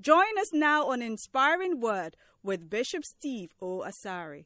[0.00, 3.84] Join us now on Inspiring Word with Bishop Steve O.
[3.86, 4.44] Asari.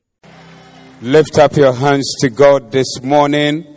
[1.01, 3.75] Lift up your hands to God this morning.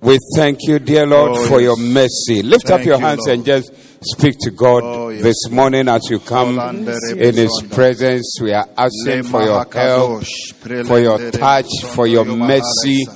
[0.00, 2.42] We thank you, dear Lord, Oh, for your mercy.
[2.42, 3.38] Lift up your you, hands Lord.
[3.38, 5.22] and just speak to God Oh, yes.
[5.22, 8.36] this morning as you come in His presence.
[8.42, 10.24] We are asking for your help,
[10.86, 13.06] for your touch, for your mercy.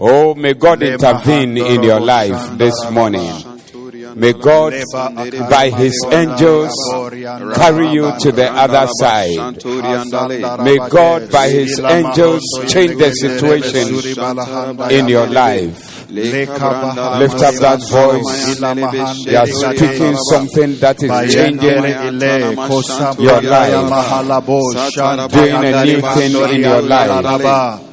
[0.00, 3.47] Oh, may God intervene in your life this morning.
[4.14, 4.72] May God,
[5.50, 6.72] by His angels,
[7.54, 9.36] carry you to the other side.
[10.64, 13.88] May God, by His angels, change the situation
[14.90, 15.94] in your life.
[16.10, 18.58] Lift up that voice.
[19.26, 21.60] You are speaking something that is changing
[23.18, 23.78] your life,
[25.30, 27.87] doing a new thing in your life.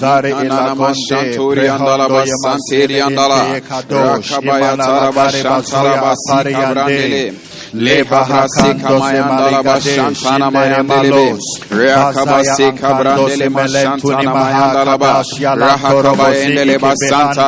[0.00, 7.32] Zare ilagonde prehondo yamasere ete kadosh imana bakare bazuya pariyande
[7.74, 17.46] leba hakando se maligade shimere malos bazaya akando se melentuni mahakaba shiala korobo ziki kibelanda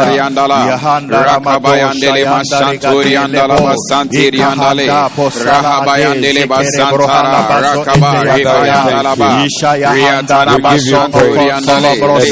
[0.69, 3.74] yahanda ramado shayanda ligatile bo
[4.11, 12.28] ikahanda posala de zikere brohala bazo ite yakaya isha yahanda rabasongo konsolo bros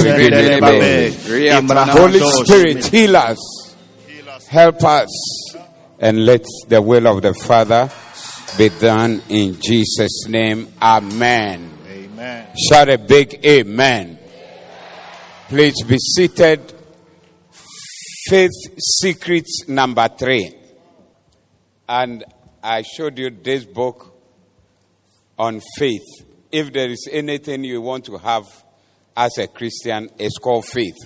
[1.96, 3.38] Holy Spirit, heal us.
[4.48, 5.55] Help us.
[5.98, 7.91] And let the will of the Father
[8.58, 10.72] be done in Jesus' name.
[10.80, 11.78] Amen.
[11.88, 12.48] Amen.
[12.69, 14.19] Shout a big amen.
[15.48, 16.75] Please be seated.
[18.28, 20.53] Faith Secrets number three.
[21.88, 22.25] And
[22.62, 24.12] I showed you this book
[25.38, 26.25] on faith.
[26.50, 28.44] If there is anything you want to have
[29.16, 30.97] as a Christian, it's called faith.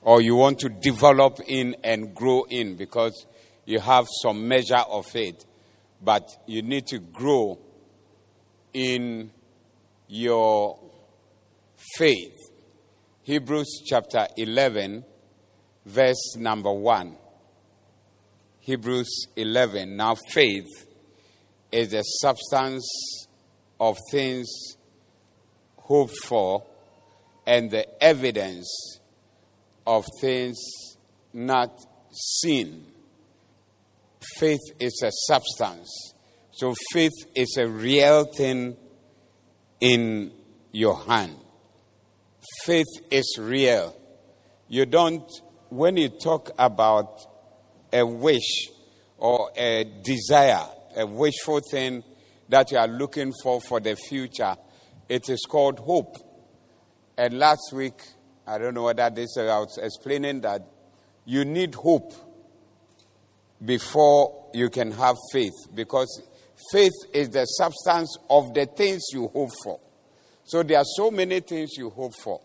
[0.00, 3.26] Or you want to develop in and grow in because
[3.64, 5.44] you have some measure of faith.
[6.00, 7.58] But you need to grow
[8.72, 9.30] in
[10.08, 10.78] your
[11.96, 12.34] faith.
[13.22, 15.04] Hebrews chapter 11,
[15.86, 17.16] verse number 1.
[18.60, 19.96] Hebrews 11.
[19.96, 20.68] Now, faith
[21.70, 23.28] is the substance
[23.80, 24.76] of things
[25.76, 26.64] hoped for
[27.46, 29.00] and the evidence
[29.86, 30.58] of things
[31.32, 31.72] not
[32.12, 32.91] seen.
[34.36, 36.14] Faith is a substance.
[36.52, 38.76] So, faith is a real thing
[39.80, 40.32] in
[40.70, 41.36] your hand.
[42.64, 43.96] Faith is real.
[44.68, 45.28] You don't,
[45.70, 47.20] when you talk about
[47.92, 48.68] a wish
[49.18, 50.66] or a desire,
[50.96, 52.02] a wishful thing
[52.48, 54.56] that you are looking for for the future,
[55.08, 56.16] it is called hope.
[57.16, 58.00] And last week,
[58.46, 60.66] I don't know whether this I was explaining that
[61.24, 62.12] you need hope
[63.64, 66.22] before you can have faith because
[66.72, 69.80] faith is the substance of the things you hope for.
[70.44, 72.40] So there are so many things you hope for.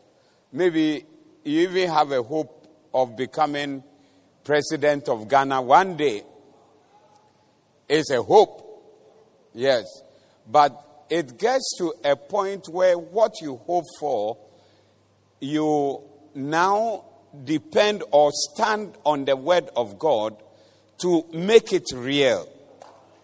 [0.51, 1.05] Maybe
[1.43, 3.83] you even have a hope of becoming
[4.43, 6.23] president of Ghana one day.
[7.89, 8.63] It's a hope.
[9.53, 9.85] Yes.
[10.49, 14.37] But it gets to a point where what you hope for,
[15.39, 16.01] you
[16.35, 17.05] now
[17.43, 20.41] depend or stand on the word of God
[20.99, 22.47] to make it real.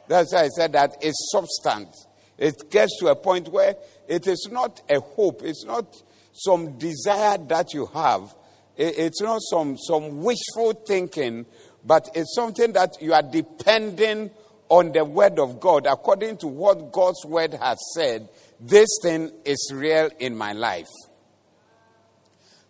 [0.07, 2.07] That's why I said that it's substance.
[2.37, 3.75] It gets to a point where
[4.07, 5.85] it is not a hope, it's not
[6.33, 8.35] some desire that you have,
[8.75, 11.45] it's not some, some wishful thinking,
[11.85, 14.31] but it's something that you are depending
[14.69, 18.29] on the word of God according to what God's word has said.
[18.59, 20.89] This thing is real in my life.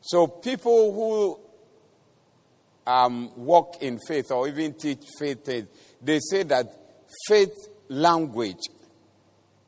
[0.02, 1.40] So people who
[2.86, 5.46] um, walk in faith or even teach faith,
[6.02, 6.68] they say that
[7.28, 7.54] faith
[7.90, 8.64] language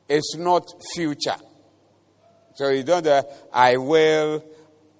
[0.08, 1.36] is not future.
[2.54, 3.22] So you don't, uh,
[3.52, 4.44] I will,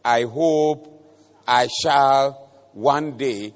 [0.04, 0.92] I hope,
[1.46, 3.54] I shall one day.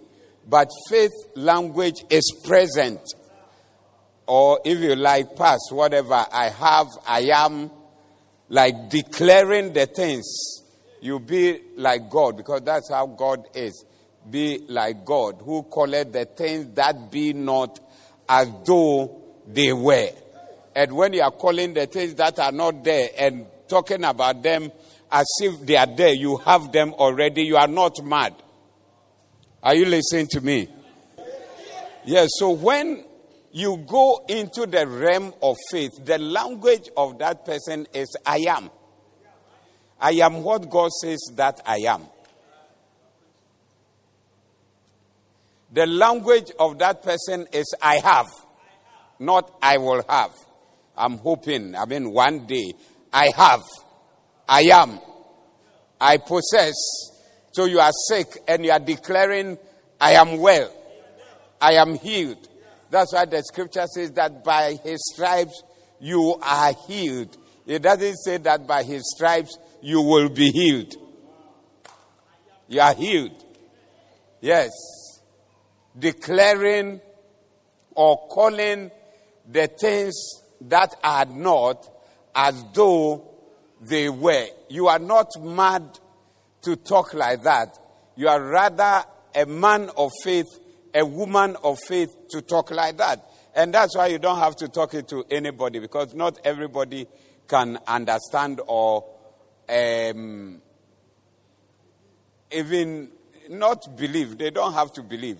[0.48, 3.00] But faith language is present.
[4.26, 7.70] Or if you like, past, whatever, I have, I am,
[8.48, 10.26] like declaring the things.
[11.00, 13.84] You be like God because that's how God is.
[14.28, 17.80] Be like God who calleth the things that be not
[18.28, 20.10] as though they were.
[20.74, 24.70] And when you are calling the things that are not there and talking about them
[25.10, 27.42] as if they are there, you have them already.
[27.42, 28.34] You are not mad.
[29.62, 30.68] Are you listening to me?
[32.04, 33.04] Yes, so when
[33.52, 38.70] you go into the realm of faith, the language of that person is I am.
[40.00, 42.04] I am what God says that I am.
[45.72, 48.28] The language of that person is I have,
[49.18, 50.32] not I will have.
[50.96, 52.72] I'm hoping, I mean, one day
[53.12, 53.62] I have,
[54.48, 54.98] I am,
[56.00, 56.74] I possess.
[57.52, 59.58] So you are sick and you are declaring,
[60.00, 60.72] I am well,
[61.60, 62.48] I am healed.
[62.90, 65.62] That's why the scripture says that by his stripes
[66.00, 67.36] you are healed.
[67.66, 70.94] It doesn't say that by his stripes you will be healed.
[72.66, 73.44] You are healed.
[74.40, 74.70] Yes.
[75.98, 77.00] Declaring
[77.94, 78.90] or calling
[79.50, 80.14] the things
[80.62, 81.88] that are not
[82.34, 83.28] as though
[83.80, 84.46] they were.
[84.68, 85.98] You are not mad
[86.62, 87.78] to talk like that.
[88.16, 89.04] You are rather
[89.34, 90.46] a man of faith,
[90.94, 93.24] a woman of faith to talk like that.
[93.54, 97.06] And that's why you don't have to talk it to anybody because not everybody
[97.48, 99.04] can understand or
[99.68, 100.60] um,
[102.52, 103.10] even
[103.48, 104.38] not believe.
[104.38, 105.38] They don't have to believe.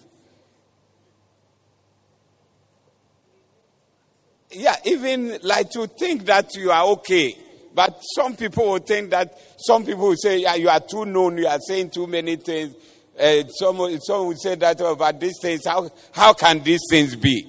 [4.52, 7.36] Yeah, even like to think that you are okay.
[7.72, 11.38] But some people will think that, some people will say, yeah, you are too known,
[11.38, 12.74] you are saying too many things.
[13.18, 15.66] Uh, some, some will say that oh, about these things.
[15.66, 17.46] How, how can these things be?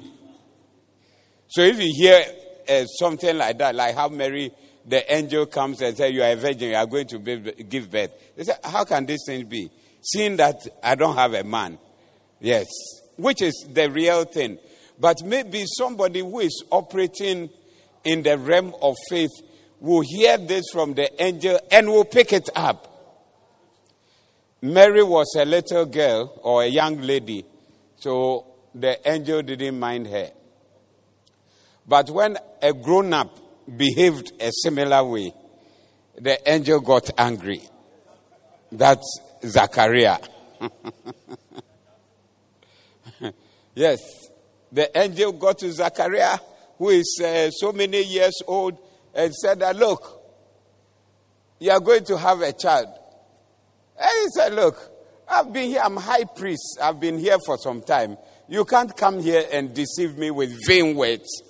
[1.48, 2.24] So if you hear
[2.70, 4.52] uh, something like that, like how Mary,
[4.86, 8.12] the angel comes and says, You are a virgin, you are going to give birth.
[8.36, 9.72] They say, How can these things be?
[10.02, 11.78] Seeing that I don't have a man.
[12.40, 12.68] Yes.
[13.18, 14.58] Which is the real thing.
[15.02, 17.50] But maybe somebody who is operating
[18.04, 19.32] in the realm of faith
[19.80, 22.88] will hear this from the angel and will pick it up.
[24.62, 27.44] Mary was a little girl or a young lady,
[27.98, 28.46] so
[28.76, 30.30] the angel didn't mind her.
[31.88, 33.40] But when a grown up
[33.76, 35.34] behaved a similar way,
[36.20, 37.64] the angel got angry.
[38.72, 40.20] That's Zachariah.
[43.74, 44.22] yes
[44.72, 46.38] the angel got to Zachariah,
[46.78, 48.78] who is uh, so many years old,
[49.14, 50.22] and said that, Look,
[51.60, 52.88] you are going to have a child.
[54.00, 54.78] And he said, Look,
[55.28, 58.18] I've been here, I'm high priest, I've been here for some time.
[58.48, 61.44] You can't come here and deceive me with vain words.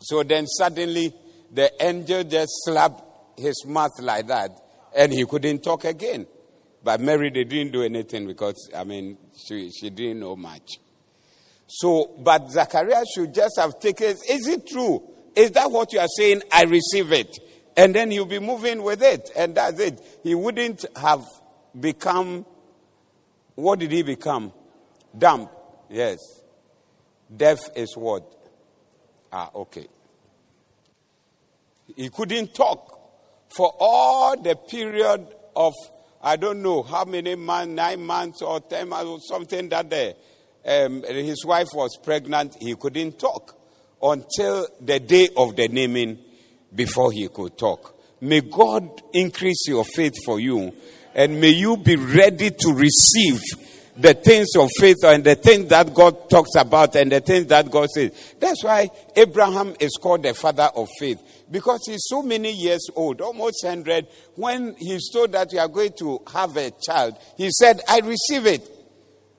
[0.00, 1.12] So then suddenly
[1.50, 4.50] the angel just slapped his mouth like that,
[4.94, 6.26] and he couldn't talk again.
[6.82, 10.78] But Mary, they didn't do anything because, I mean, she, she didn't know much.
[11.66, 15.02] So, but Zachariah should just have taken, is it true?
[15.34, 16.42] Is that what you are saying?
[16.52, 17.38] I receive it.
[17.76, 19.30] And then he'll be moving with it.
[19.34, 20.00] And that's it.
[20.22, 21.24] He wouldn't have
[21.78, 22.46] become,
[23.54, 24.52] what did he become?
[25.16, 25.48] Dumb.
[25.88, 26.18] Yes.
[27.34, 28.24] Deaf is what?
[29.32, 29.88] Ah, okay.
[31.96, 33.00] He couldn't talk
[33.56, 35.26] for all the period
[35.56, 35.72] of,
[36.22, 40.14] I don't know how many months, nine months or ten months or something that day
[40.66, 43.56] um, his wife was pregnant, he couldn't talk
[44.02, 46.18] until the day of the naming
[46.74, 47.98] before he could talk.
[48.20, 50.72] May God increase your faith for you
[51.14, 53.40] and may you be ready to receive
[53.96, 57.70] the things of faith and the things that God talks about and the things that
[57.70, 58.34] God says.
[58.40, 61.18] That's why Abraham is called the father of faith
[61.50, 64.08] because he's so many years old, almost 100.
[64.34, 68.46] When he's told that you are going to have a child, he said, I receive
[68.46, 68.73] it.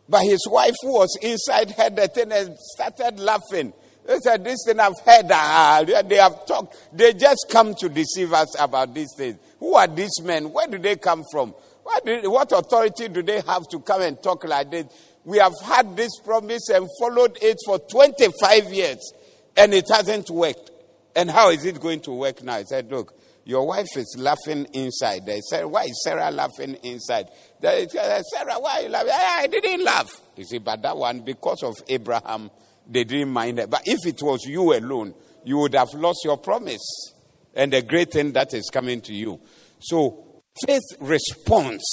[0.07, 3.73] But his wife, was inside, heard the thing and started laughing.
[4.05, 6.77] They said, This thing I've heard, ah, they have talked.
[6.93, 9.37] They just come to deceive us about these things.
[9.59, 10.51] Who are these men?
[10.51, 11.55] Where do they come from?
[11.83, 14.85] What, what authority do they have to come and talk like this?
[15.23, 19.11] We have had this promise and followed it for 25 years,
[19.57, 20.71] and it hasn't worked.
[21.15, 22.55] And how is it going to work now?
[22.55, 23.13] I said, Look,
[23.45, 25.27] your wife is laughing inside.
[25.27, 27.29] They said, Why is Sarah laughing inside?
[27.61, 29.11] They said, Sarah, why are you laughing?
[29.13, 30.09] Ah, I didn't laugh.
[30.35, 32.49] You see, but that one, because of Abraham,
[32.89, 33.69] they didn't mind it.
[33.69, 37.13] But if it was you alone, you would have lost your promise
[37.53, 39.39] and the great thing that is coming to you.
[39.79, 41.83] So, faith response.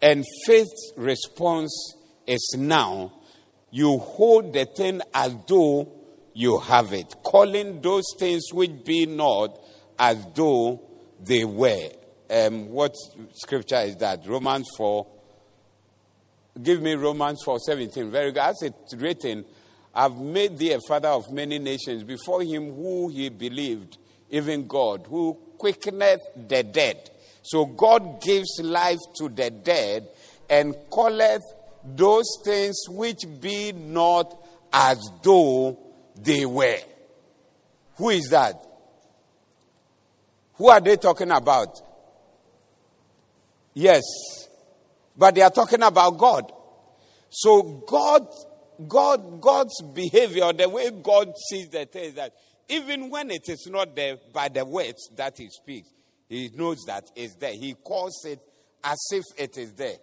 [0.00, 3.12] And faith response is now
[3.70, 5.92] you hold the thing as though
[6.32, 9.58] you have it, calling those things which be not
[10.00, 10.80] as though
[11.20, 11.90] they were.
[12.30, 12.94] Um, what
[13.34, 14.26] scripture is that?
[14.26, 15.06] Romans 4.
[16.62, 18.10] Give me Romans 4 17.
[18.10, 18.40] Very good.
[18.40, 19.44] As it's written,
[19.94, 23.98] I've made thee a father of many nations before him who he believed,
[24.30, 27.10] even God, who quickeneth the dead.
[27.42, 30.08] So God gives life to the dead
[30.48, 31.42] and calleth
[31.84, 34.34] those things which be not
[34.72, 35.78] as though
[36.16, 36.78] they were.
[37.96, 38.69] Who is that?
[40.60, 41.80] Who are they talking about?
[43.72, 44.02] Yes.
[45.16, 46.52] But they are talking about God.
[47.30, 48.28] So God,
[48.86, 52.34] God, God's behavior, the way God sees the things that
[52.68, 55.88] even when it is not there by the words that he speaks,
[56.28, 57.54] he knows that it's there.
[57.54, 58.40] He calls it
[58.84, 59.96] as if it is there.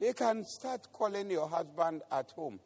[0.00, 2.58] You can start calling your husband at home.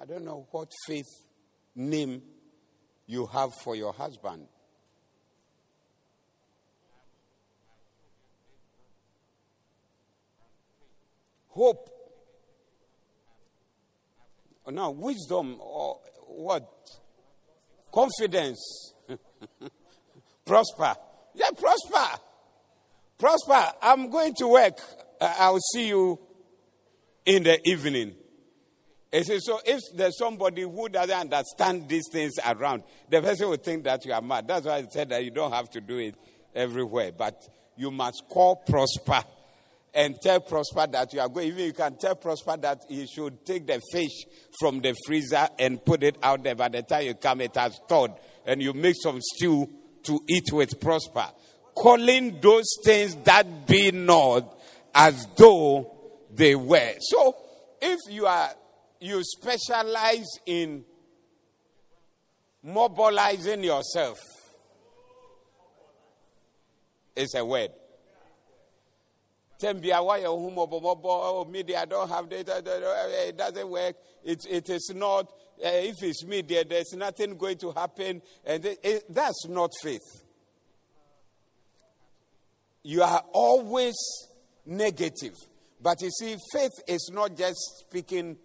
[0.00, 1.06] I don't know what faith
[1.74, 2.22] name
[3.06, 4.46] you have for your husband.
[11.48, 11.88] Hope.
[14.70, 16.68] Now, wisdom or what?
[17.92, 18.92] Confidence.
[20.44, 20.94] prosper.
[21.34, 22.20] Yeah, prosper.
[23.18, 23.72] Prosper.
[23.80, 24.78] I'm going to work.
[25.20, 26.18] I'll see you
[27.24, 28.16] in the evening.
[29.24, 34.04] So if there's somebody who doesn't understand these things around, the person will think that
[34.04, 34.48] you are mad.
[34.48, 36.16] That's why I said that you don't have to do it
[36.54, 37.12] everywhere.
[37.16, 39.22] But you must call Prosper
[39.94, 41.48] and tell Prosper that you are going.
[41.48, 44.24] Even you can tell Prosper that he should take the fish
[44.60, 46.54] from the freezer and put it out there.
[46.54, 48.18] By the time you come, it has thawed.
[48.44, 49.68] And you make some stew
[50.04, 51.26] to eat with Prosper.
[51.74, 54.58] Calling those things that be not
[54.94, 55.92] as though
[56.34, 56.94] they were.
[57.00, 57.36] So
[57.80, 58.50] if you are
[59.06, 60.84] you specialize in
[62.62, 64.18] mobilizing yourself.
[67.14, 67.70] It's a word.
[69.60, 72.62] Tembia, why oh, media I don't have data,
[73.28, 73.96] it doesn't work.
[74.22, 75.26] It, it is not,
[75.64, 78.20] uh, if it's media, there's nothing going to happen.
[78.44, 80.24] And it, it, that's not faith.
[82.82, 83.94] You are always
[84.66, 85.34] negative.
[85.80, 88.36] But you see, faith is not just speaking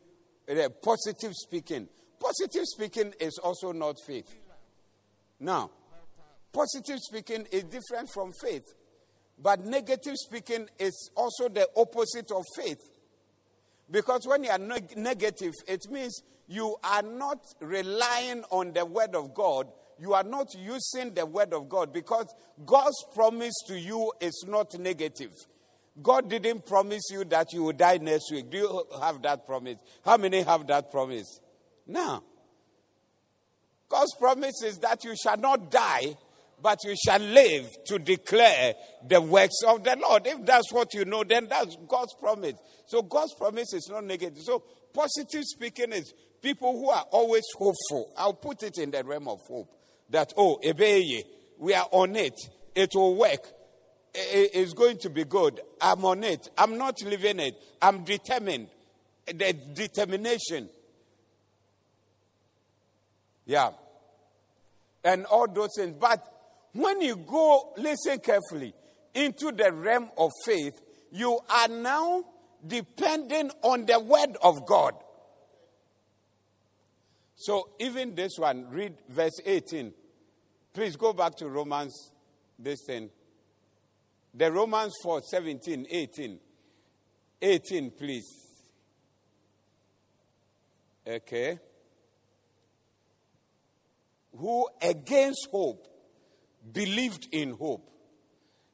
[0.82, 1.88] positive speaking.
[2.20, 4.34] Positive speaking is also not faith.
[5.40, 5.72] Now,
[6.54, 8.66] positive speaking is different from faith.
[9.42, 12.80] But negative speaking is also the opposite of faith.
[13.90, 19.16] Because when you are neg- negative, it means you are not relying on the word
[19.16, 19.68] of God.
[20.00, 22.34] You are not using the word of God because
[22.66, 25.32] God's promise to you is not negative.
[26.02, 28.50] God didn't promise you that you will die next week.
[28.50, 29.78] Do you have that promise?
[30.06, 31.40] How many have that promise?
[31.86, 32.24] No.
[33.90, 36.16] God's promise is that you shall not die,
[36.62, 38.74] but you shall live to declare
[39.06, 40.26] the works of the Lord.
[40.28, 42.54] If that's what you know, then that's God's promise.
[42.88, 44.44] So God's promise is not negative.
[44.44, 48.14] So positive speaking is people who are always hopeful.
[48.16, 49.70] I'll put it in the realm of hope.
[50.10, 51.24] That, oh, Ebeye,
[51.58, 52.40] we are on it.
[52.76, 53.46] It will work
[54.14, 55.62] is going to be good.
[55.80, 56.50] I'm on it.
[56.58, 57.56] I'm not leaving it.
[57.82, 58.68] I'm determined.
[59.26, 60.70] The determination.
[63.46, 63.72] Yeah.
[65.04, 65.96] And all those things.
[66.00, 66.26] But
[66.74, 68.74] when you go, listen carefully,
[69.14, 70.80] into the realm of faith,
[71.12, 72.24] you are now
[72.66, 74.94] depending on the word of God.
[77.36, 79.94] So even this one, read verse 18.
[80.74, 82.12] Please go back to Romans,
[82.60, 83.10] this thing.
[84.34, 86.40] The Romans 4 17, 18.
[87.42, 88.28] 18, please.
[91.06, 91.60] Okay.
[94.38, 95.88] Who against hope
[96.72, 97.88] believed in hope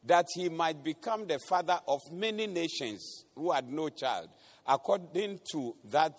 [0.03, 4.29] that he might become the father of many nations who had no child,
[4.65, 6.13] according to that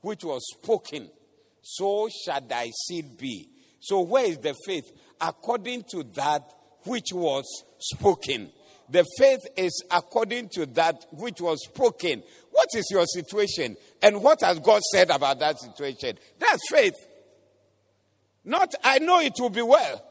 [0.00, 1.10] which was spoken,
[1.62, 3.48] so shall thy seed be.
[3.80, 4.90] So, where is the faith?
[5.20, 6.42] According to that
[6.84, 7.44] which was
[7.78, 8.50] spoken.
[8.90, 12.22] The faith is according to that which was spoken.
[12.50, 13.76] What is your situation?
[14.02, 16.18] And what has God said about that situation?
[16.38, 16.94] That's faith.
[18.44, 20.04] Not, I know it will be well.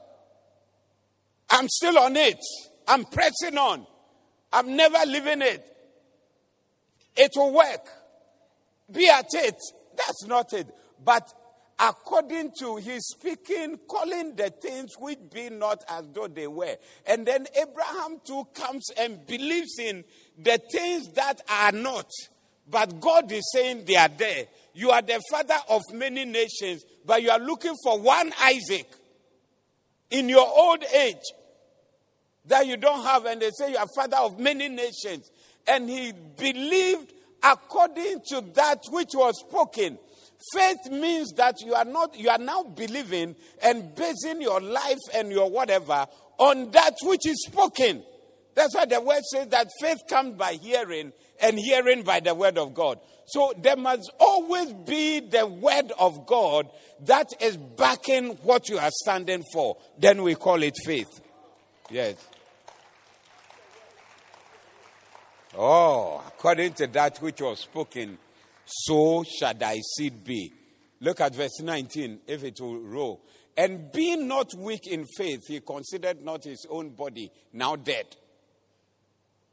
[1.50, 2.40] I'm still on it.
[2.88, 3.86] I'm pressing on.
[4.54, 5.66] I'm never leaving it.
[7.16, 7.88] It will work.
[8.92, 9.56] Be at it.
[9.96, 10.68] That's not it.
[11.04, 11.24] But
[11.80, 16.76] according to his speaking, calling the things which be not as though they were.
[17.06, 20.04] And then Abraham too comes and believes in
[20.38, 22.10] the things that are not.
[22.70, 24.46] But God is saying they are there.
[24.74, 28.88] You are the father of many nations, but you are looking for one Isaac
[30.10, 31.24] in your old age.
[32.48, 35.30] that you don't have, and they say you are father of many nations.
[35.68, 39.98] And he believed according to that which was spoken.
[40.54, 45.32] Faith means that you are not, you are now believing and basing your life and
[45.32, 46.06] your whatever
[46.38, 48.04] on that which is spoken.
[48.54, 52.58] That's why the word says that faith comes by hearing and hearing by the word
[52.58, 53.00] of God.
[53.28, 56.70] So there must always be the word of God
[57.06, 59.78] that is backing what you are standing for.
[60.00, 61.20] Then we call it faith.
[61.90, 62.16] Yes.
[65.58, 68.18] Oh, according to that which was spoken,
[68.68, 70.52] so shall thy seed be.
[71.00, 73.24] Look at verse 19, if it will roll.
[73.56, 78.06] And being not weak in faith, he considered not his own body now dead.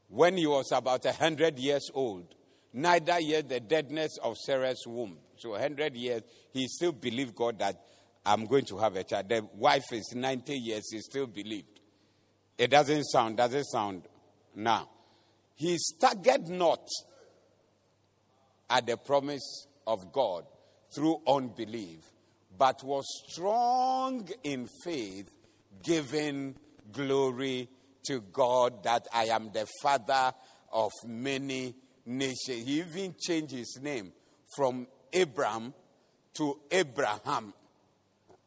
[0.09, 2.35] When he was about a hundred years old,
[2.73, 5.17] neither yet the deadness of Sarah's womb.
[5.37, 6.21] So, a hundred years,
[6.53, 7.81] he still believed God that
[8.25, 9.29] I'm going to have a child.
[9.29, 11.79] The wife is 90 years, he still believed.
[12.57, 14.03] It doesn't sound, does it sound
[14.55, 14.89] now?
[15.55, 16.87] He staggered not
[18.69, 20.45] at the promise of God
[20.93, 21.99] through unbelief,
[22.57, 25.29] but was strong in faith,
[25.83, 26.55] giving
[26.91, 27.69] glory
[28.07, 30.33] to God that I am the father
[30.71, 32.65] of many nations.
[32.65, 34.13] He even changed his name
[34.55, 35.73] from Abram
[36.35, 37.53] to Abraham,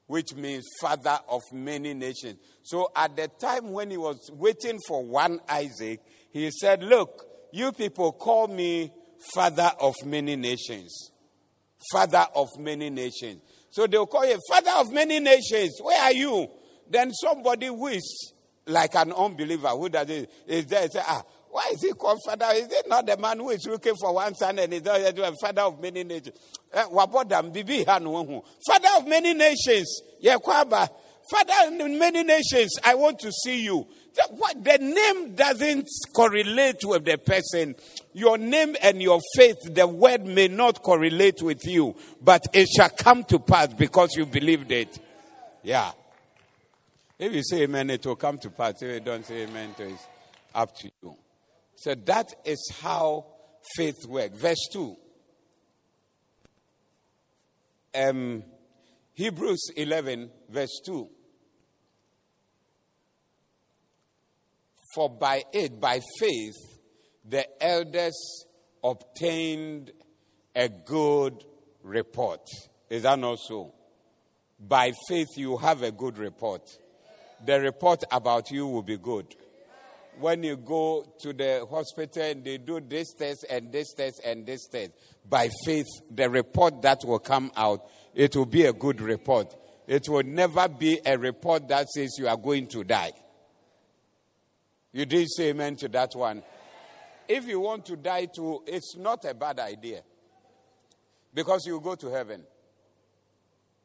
[0.06, 2.38] which means father of many nations.
[2.62, 7.72] So at the time when he was waiting for one Isaac, he said, Look, you
[7.72, 8.92] people call me
[9.34, 11.10] father of many nations.
[11.92, 13.40] Father of many nations.
[13.70, 15.78] So they'll call you father of many nations.
[15.82, 16.48] Where are you?
[16.90, 18.32] Then somebody who is
[18.66, 22.46] like an unbeliever who does it is there say, Ah, why is he called father?
[22.52, 25.62] Is it not the man who is looking for one son and is a father
[25.62, 26.36] of many nations?
[26.72, 27.52] Eh, father of
[29.06, 30.02] many nations.
[30.20, 30.36] Yeah,
[31.30, 33.86] Father of many nations, I want to see you.
[34.30, 37.76] What, the name doesn't correlate with the person.
[38.12, 42.90] Your name and your faith, the word may not correlate with you, but it shall
[42.90, 44.98] come to pass because you believed it.
[45.62, 45.92] Yeah.
[47.18, 48.82] If you say amen, it will come to pass.
[48.82, 50.06] If you don't say amen, it's
[50.54, 51.16] up to you.
[51.76, 53.26] So that is how
[53.76, 54.38] faith works.
[54.38, 54.96] Verse 2.
[57.94, 58.42] Um,
[59.14, 61.08] Hebrews 11, verse 2.
[64.94, 66.56] For by it, by faith,
[67.28, 68.46] the elders
[68.82, 69.92] obtained
[70.54, 71.44] a good
[71.82, 72.40] report.
[72.88, 73.74] Is that not so?
[74.58, 76.62] By faith, you have a good report.
[77.44, 79.36] The report about you will be good.
[80.18, 84.44] When you go to the hospital and they do this test and this test and
[84.44, 84.90] this test,
[85.28, 89.54] by faith, the report that will come out, it will be a good report.
[89.86, 93.12] It will never be a report that says you are going to die.
[94.98, 96.42] You did say amen to that one.
[97.28, 100.02] If you want to die too, it's not a bad idea.
[101.32, 102.42] Because you go to heaven.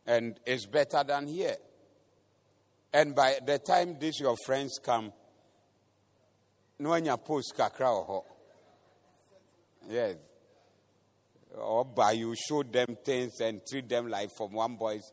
[0.07, 1.57] And it's better than here.
[2.91, 5.13] And by the time these your friends come,
[6.79, 8.23] no your post kakra or
[9.87, 10.15] Yes.
[11.55, 15.03] Or by you show them things and treat them like from one boys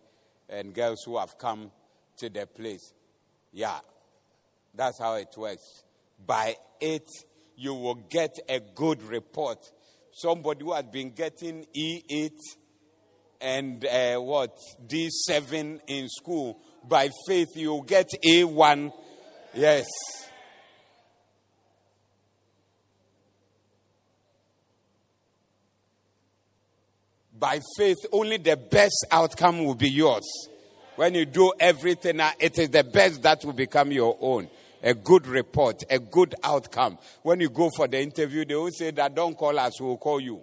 [0.48, 1.70] and girls who have come
[2.16, 2.94] to the place.
[3.52, 3.80] Yeah.
[4.74, 5.84] That's how it works.
[6.26, 7.06] By it,
[7.56, 9.58] you will get a good report.
[10.12, 12.30] Somebody who has been getting E8
[13.40, 14.56] and uh, what
[14.86, 18.92] D7 in school, by faith, you'll get A1.
[19.54, 19.86] Yes.
[27.38, 30.26] By faith, only the best outcome will be yours.
[30.96, 34.50] When you do everything, uh, it is the best that will become your own.
[34.82, 36.98] A good report, a good outcome.
[37.22, 40.20] When you go for the interview, they will say that don't call us, we'll call
[40.20, 40.42] you.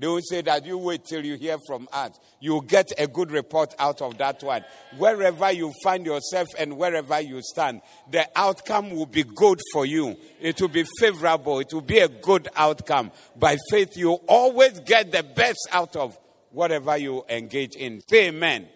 [0.00, 2.12] They will say that you wait till you hear from us.
[2.40, 4.64] You'll get a good report out of that one.
[4.96, 10.16] Wherever you find yourself and wherever you stand, the outcome will be good for you.
[10.40, 11.58] It will be favorable.
[11.58, 13.10] It will be a good outcome.
[13.34, 16.16] By faith, you always get the best out of
[16.52, 18.00] whatever you engage in.
[18.08, 18.68] Say amen.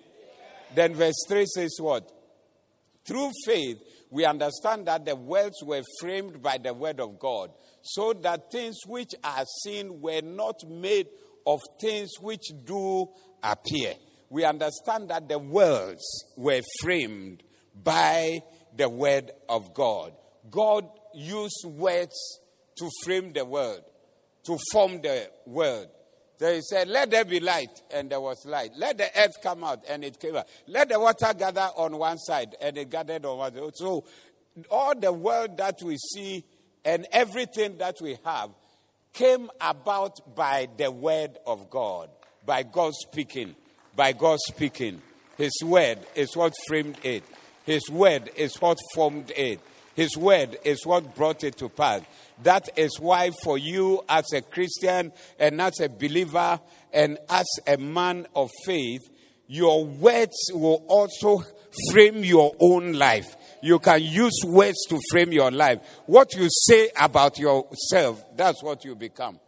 [0.74, 2.10] Then verse 3 says what?
[3.04, 3.78] Through faith,
[4.10, 7.50] we understand that the worlds were framed by the word of God,
[7.82, 11.08] so that things which are seen were not made
[11.46, 13.08] of things which do
[13.42, 13.94] appear.
[14.30, 16.04] We understand that the worlds
[16.36, 17.42] were framed
[17.74, 18.42] by
[18.76, 20.12] the word of God.
[20.50, 22.40] God used words
[22.76, 23.82] to frame the world,
[24.44, 25.88] to form the world.
[26.50, 28.72] He said, Let there be light, and there was light.
[28.76, 30.48] Let the earth come out, and it came out.
[30.66, 33.76] Let the water gather on one side, and it gathered on one side.
[33.76, 34.04] So
[34.70, 36.44] all the world that we see
[36.84, 38.50] and everything that we have
[39.12, 42.10] came about by the word of God,
[42.44, 43.54] by God speaking,
[43.94, 45.00] by God speaking.
[45.36, 47.24] His word is what framed it.
[47.64, 49.60] His word is what formed it.
[49.94, 52.02] His word is what brought it to pass.
[52.42, 56.60] That is why, for you as a Christian and as a believer
[56.92, 59.02] and as a man of faith,
[59.46, 61.42] your words will also
[61.90, 63.36] frame your own life.
[63.62, 65.80] You can use words to frame your life.
[66.06, 69.38] What you say about yourself, that's what you become.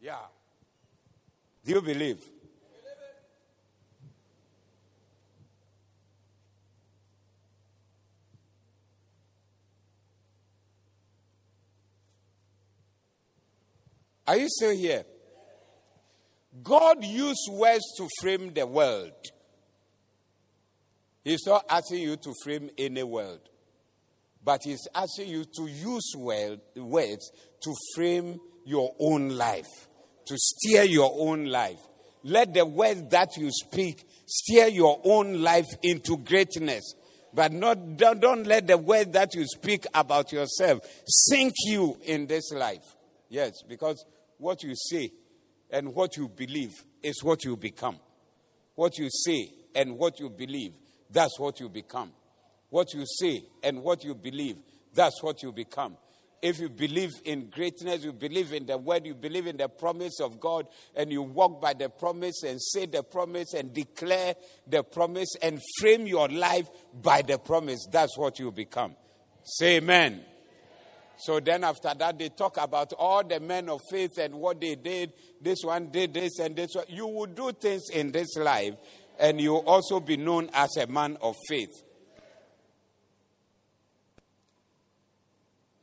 [0.00, 0.16] Yeah.
[1.64, 2.24] Do you believe?
[14.28, 15.04] Are you still here?
[16.62, 19.12] God used words to frame the world.
[21.24, 23.40] He's not asking you to frame any world,
[24.44, 29.88] but He's asking you to use words to frame your own life,
[30.26, 31.80] to steer your own life.
[32.22, 36.94] Let the words that you speak steer your own life into greatness.
[37.32, 42.26] But not, don't, don't let the words that you speak about yourself sink you in
[42.26, 42.84] this life.
[43.30, 44.04] Yes, because
[44.38, 45.12] what you say
[45.70, 46.72] and what you believe
[47.02, 47.98] is what you become.
[48.74, 50.72] What you say and what you believe,
[51.10, 52.12] that's what you become.
[52.70, 54.56] What you say and what you believe,
[54.94, 55.96] that's what you become.
[56.40, 60.20] If you believe in greatness, you believe in the word, you believe in the promise
[60.20, 64.34] of God, and you walk by the promise and say the promise and declare
[64.68, 66.68] the promise and frame your life
[67.02, 68.94] by the promise, that's what you become.
[69.42, 70.24] Say amen.
[71.18, 74.76] So then after that, they talk about all the men of faith and what they
[74.76, 75.12] did.
[75.40, 76.84] This one did this and this one.
[76.88, 78.74] You will do things in this life,
[79.18, 81.72] and you will also be known as a man of faith.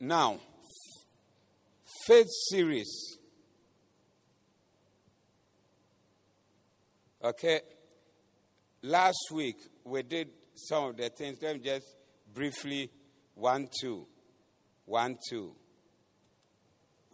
[0.00, 0.38] Now,
[2.06, 3.18] faith series.
[7.22, 7.60] Okay.
[8.82, 11.38] Last week we did some of the things.
[11.42, 11.96] Let me just
[12.32, 12.90] briefly
[13.34, 14.06] one, two.
[14.86, 15.52] One, two.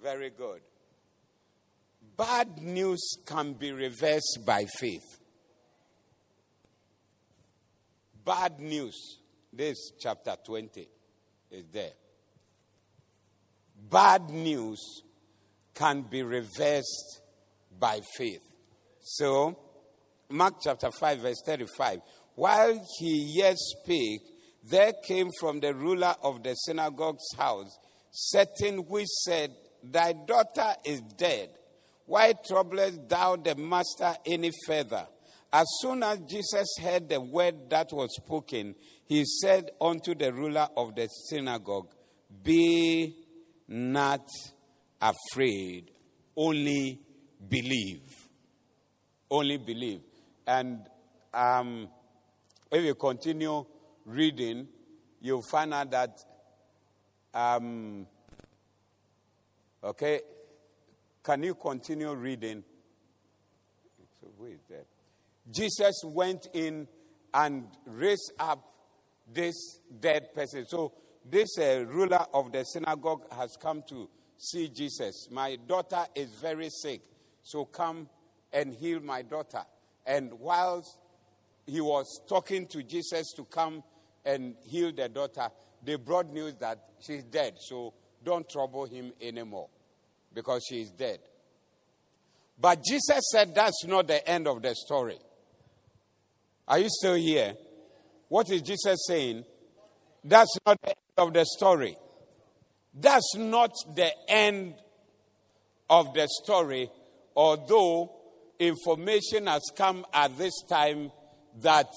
[0.02, 0.60] Very good.
[2.16, 5.18] Bad news can be reversed by faith.
[8.24, 9.18] Bad news.
[9.52, 10.88] This chapter 20
[11.50, 11.92] is there.
[13.90, 15.02] Bad news
[15.74, 17.20] can be reversed
[17.78, 18.42] by faith.
[19.00, 19.58] So,
[20.28, 22.00] Mark chapter 5, verse 35.
[22.34, 24.22] While he yet spake,
[24.62, 27.78] there came from the ruler of the synagogue's house
[28.10, 31.50] certain which said, Thy daughter is dead.
[32.06, 35.06] Why troublest thou the master any further?
[35.52, 38.74] As soon as Jesus heard the word that was spoken,
[39.06, 41.88] he said unto the ruler of the synagogue,
[42.42, 43.16] Be
[43.68, 44.26] not
[45.00, 45.90] afraid,
[46.36, 47.00] only
[47.48, 48.02] believe.
[49.30, 50.00] Only believe.
[50.46, 50.86] And
[51.34, 51.88] um,
[52.70, 53.64] if you continue
[54.04, 54.68] reading,
[55.20, 56.18] you'll find out that,
[57.34, 58.06] um,
[59.82, 60.20] okay,
[61.22, 62.64] can you continue reading?
[64.20, 64.86] So, who is that?
[65.50, 66.88] Jesus went in
[67.34, 68.62] and raised up
[69.32, 70.66] this dead person.
[70.66, 70.92] So,
[71.24, 75.28] this uh, ruler of the synagogue has come to see Jesus.
[75.30, 77.02] My daughter is very sick,
[77.42, 78.08] so come
[78.52, 79.62] and heal my daughter.
[80.04, 80.98] And whilst
[81.66, 83.84] he was talking to Jesus to come
[84.24, 85.48] and heal the daughter,
[85.84, 87.54] they brought news that she's dead.
[87.58, 89.68] So don't trouble him anymore
[90.34, 91.18] because she is dead.
[92.58, 95.18] But Jesus said that's not the end of the story.
[96.68, 97.54] Are you still here?
[98.28, 99.44] What is Jesus saying?
[100.24, 101.96] That's not the end of the story.
[102.94, 104.74] That's not the end
[105.90, 106.90] of the story,
[107.34, 108.12] although
[108.58, 111.10] information has come at this time
[111.60, 111.88] that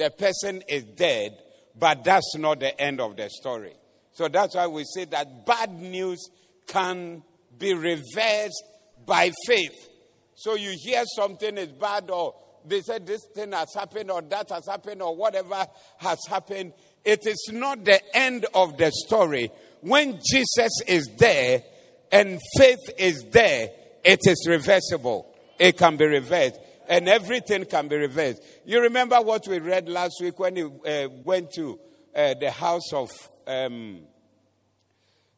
[0.00, 1.36] the person is dead,
[1.78, 3.74] but that's not the end of the story.
[4.12, 6.30] So that's why we say that bad news
[6.66, 7.22] can
[7.58, 8.64] be reversed
[9.04, 9.90] by faith.
[10.34, 12.34] So you hear something is bad, or
[12.66, 15.66] they said this thing has happened, or that has happened, or whatever
[15.98, 16.72] has happened.
[17.04, 19.50] It is not the end of the story.
[19.82, 21.62] When Jesus is there
[22.10, 23.68] and faith is there,
[24.02, 25.26] it is reversible.
[25.58, 26.58] It can be reversed
[26.90, 28.42] and everything can be reversed.
[28.66, 31.78] You remember what we read last week when he uh, went to
[32.14, 33.08] uh, the house of,
[33.46, 34.00] um,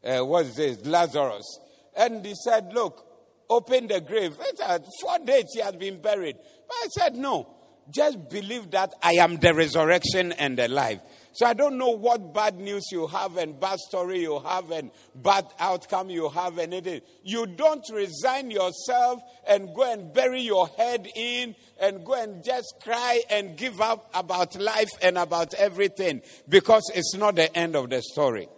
[0.02, 1.60] uh, what's this, Lazarus.
[1.94, 3.06] And he said, Look,
[3.50, 4.34] open the grave.
[4.34, 6.36] Four days he had been buried.
[6.66, 7.46] But I said, No,
[7.90, 11.00] Just believe that I am the resurrection and the life.
[11.34, 14.90] So I don't know what bad news you have and bad story you have and
[15.14, 17.00] bad outcome you have and anything.
[17.24, 22.74] You don't resign yourself and go and bury your head in and go and just
[22.82, 27.88] cry and give up about life and about everything because it's not the end of
[27.88, 28.48] the story.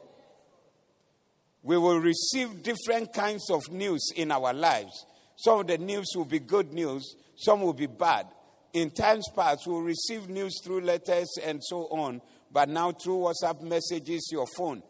[1.62, 5.06] We will receive different kinds of news in our lives.
[5.36, 8.26] Some of the news will be good news, some will be bad.
[8.72, 12.20] In times past, we'll receive news through letters and so on
[12.54, 14.80] but now, through WhatsApp messages, your phone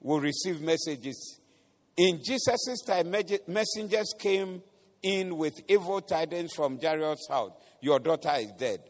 [0.00, 1.38] will receive messages.
[1.96, 3.14] In Jesus' time,
[3.46, 4.60] messengers came
[5.04, 8.80] in with evil tidings from Jairus' house Your daughter is dead.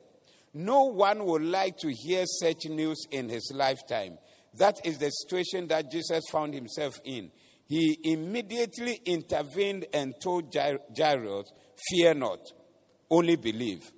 [0.54, 4.16] No one would like to hear such news in his lifetime.
[4.54, 7.30] That is the situation that Jesus found himself in.
[7.66, 11.52] He immediately intervened and told Jairus,
[11.90, 12.40] Fear not,
[13.10, 13.92] only believe.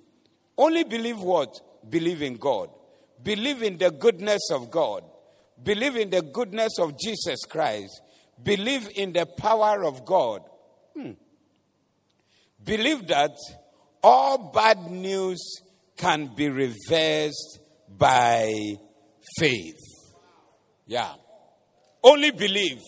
[0.57, 1.57] Only believe what?
[1.89, 2.69] Believe in God.
[3.25, 5.03] Believe in the goodness of God.
[5.61, 7.99] Believe in the goodness of Jesus Christ.
[8.41, 10.43] Believe in the power of God.
[10.95, 11.13] Hmm.
[12.63, 13.35] Believe that
[14.03, 15.41] all bad news
[15.97, 17.59] can be reversed
[17.89, 18.53] by
[19.39, 19.81] faith.
[20.85, 21.13] Yeah.
[22.03, 22.81] Only believe.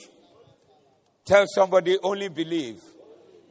[1.26, 2.80] Tell somebody, only believe.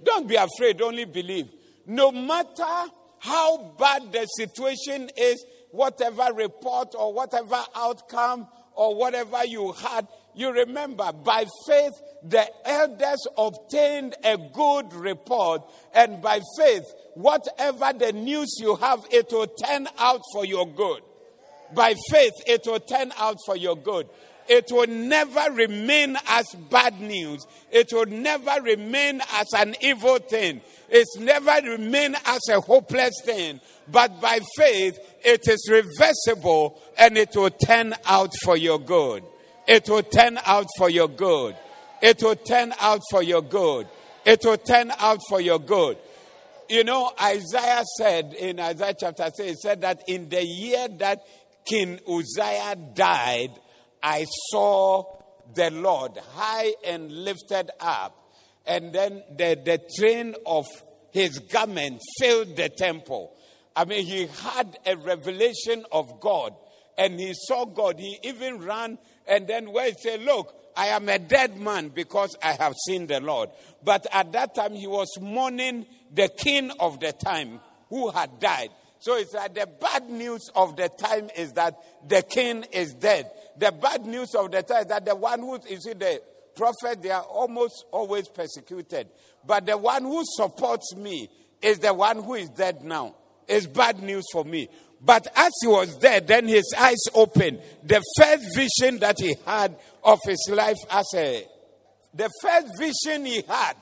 [0.05, 1.46] Don't be afraid, only believe.
[1.85, 5.44] No matter how bad the situation is,
[5.77, 13.27] whatever report or whatever outcome or whatever you had, you remember by faith the elders
[13.39, 15.62] obtained a good report,
[15.95, 16.85] and by faith,
[17.15, 21.03] whatever the news you have, it will turn out for your good.
[21.75, 24.09] By faith, it will turn out for your good.
[24.48, 27.46] It will never remain as bad news.
[27.70, 30.61] It will never remain as an evil thing.
[30.88, 33.61] It's never remain as a hopeless thing.
[33.88, 39.24] But by faith, it is reversible and it will turn out for your good.
[39.66, 41.56] It will turn out for your good.
[42.00, 43.88] It will turn out for your good.
[44.24, 45.98] It will turn out for your good.
[46.68, 51.20] You know, Isaiah said in Isaiah chapter 6, he said that in the year that
[51.64, 53.50] King Uzziah died,
[54.02, 55.04] I saw
[55.54, 58.32] the Lord high and lifted up.
[58.66, 60.66] And then the, the train of
[61.12, 63.32] his garment filled the temple.
[63.74, 66.54] I mean, he had a revelation of God
[66.98, 67.98] and he saw God.
[67.98, 72.37] He even ran and then where he said, Look, I am a dead man because
[72.42, 73.50] I have seen the Lord.
[73.82, 78.70] But at that time, he was mourning the king of the time who had died.
[78.98, 81.76] So it's like the bad news of the time is that
[82.09, 83.30] the king is dead.
[83.59, 86.20] The bad news of the time is that the one who, you see, the
[86.54, 89.09] prophet, they are almost always persecuted.
[89.46, 91.28] But the one who supports me
[91.62, 93.14] is the one who is dead now
[93.46, 94.68] It's bad news for me.
[95.00, 97.61] But as he was dead, then his eyes opened.
[97.85, 101.44] The first vision that he had of his life as a,
[102.14, 103.74] the first vision he had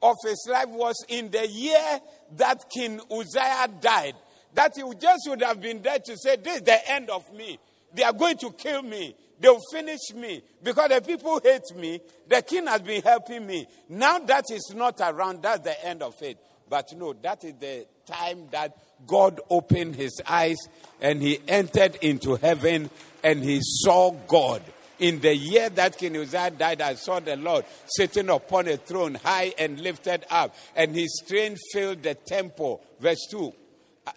[0.00, 2.00] of his life was in the year
[2.36, 4.14] that King Uzziah died.
[4.54, 7.58] That he just would have been there to say, This is the end of me.
[7.92, 9.14] They are going to kill me.
[9.40, 12.00] They'll finish me because the people hate me.
[12.28, 13.66] The king has been helping me.
[13.88, 16.36] Now that is not around, that's the end of it.
[16.68, 20.58] But no, that is the time that God opened his eyes
[21.00, 22.90] and he entered into heaven
[23.24, 24.62] and he saw God.
[24.98, 29.14] In the year that King Uzziah died, I saw the Lord sitting upon a throne,
[29.14, 32.82] high and lifted up, and his train filled the temple.
[33.00, 33.50] Verse 2.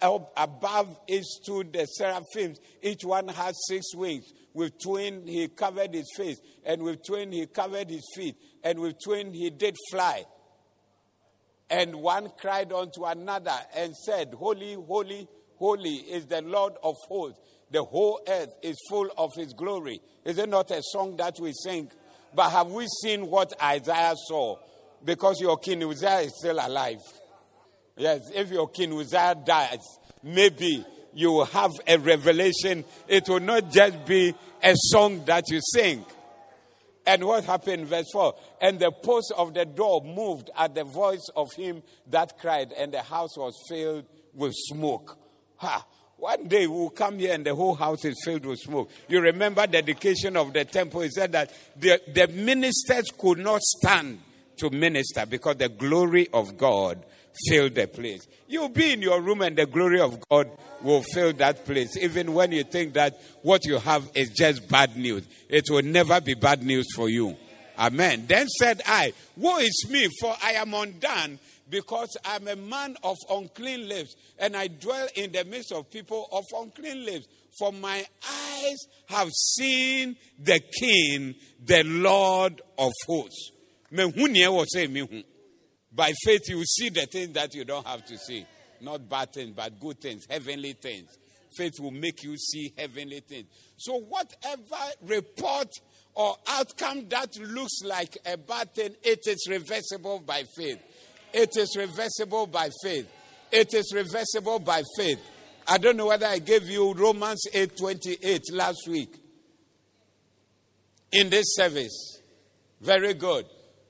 [0.02, 2.58] Above it stood the seraphims.
[2.82, 4.24] Each one had six wings.
[4.52, 8.96] With twain he covered his face, and with twain he covered his feet, and with
[9.04, 10.24] twain he did fly.
[11.68, 15.26] And one cried unto another and said, Holy, holy,
[15.56, 17.40] holy is the Lord of hosts.
[17.70, 20.00] The whole earth is full of his glory.
[20.24, 21.90] Is it not a song that we sing?
[22.32, 24.56] But have we seen what Isaiah saw?
[25.04, 27.00] Because your king Uzziah is still alive.
[27.96, 29.78] Yes, if your king Uzziah dies,
[30.22, 32.84] maybe you will have a revelation.
[33.06, 36.04] It will not just be a song that you sing.
[37.06, 37.86] And what happened?
[37.86, 42.38] Verse 4 And the post of the door moved at the voice of him that
[42.38, 45.18] cried, and the house was filled with smoke.
[45.56, 45.86] Ha!
[46.16, 48.90] One day we'll come here and the whole house is filled with smoke.
[49.08, 51.02] You remember the dedication of the temple?
[51.02, 54.20] He said that the, the ministers could not stand
[54.56, 57.04] to minister because the glory of God
[57.48, 58.26] fill the place.
[58.46, 60.50] You'll be in your room and the glory of God
[60.82, 61.96] will fill that place.
[61.96, 66.20] Even when you think that what you have is just bad news, it will never
[66.20, 67.36] be bad news for you.
[67.78, 68.26] Amen.
[68.26, 73.16] Then said I, Woe is me, for I am undone, because I'm a man of
[73.28, 77.26] unclean lips, and I dwell in the midst of people of unclean lips.
[77.58, 83.52] For my eyes have seen the King, the Lord of hosts.
[85.94, 88.44] By faith, you see the things that you don't have to see.
[88.80, 91.08] Not bad things, but good things, heavenly things.
[91.56, 93.46] Faith will make you see heavenly things.
[93.76, 95.68] So, whatever report
[96.14, 100.80] or outcome that looks like a bad thing, it is reversible by faith.
[101.32, 103.08] It is reversible by faith.
[103.52, 105.20] It is reversible by faith.
[105.66, 109.14] I don't know whether I gave you Romans 8:28 last week
[111.12, 112.18] in this service.
[112.80, 113.46] Very good.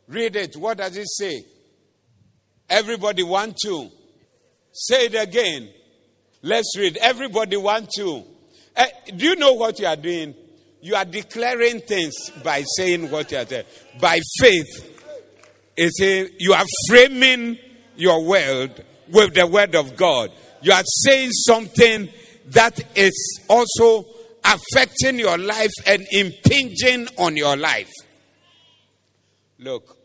[0.07, 0.57] Read it.
[0.57, 1.45] What does it say?
[2.69, 3.91] Everybody want to
[4.73, 5.71] say it again.
[6.43, 6.97] Let's read.
[6.99, 8.25] Everybody want to.
[8.77, 8.85] Uh,
[9.17, 10.35] do you know what you are doing?
[10.81, 13.65] You are declaring things by saying what you are saying.
[14.01, 14.91] By faith.
[15.77, 17.59] It's a, you are framing
[17.97, 20.31] your world with the word of God.
[20.63, 22.09] You are saying something
[22.49, 24.05] that is also
[24.45, 27.91] affecting your life and impinging on your life.
[29.59, 29.97] Look,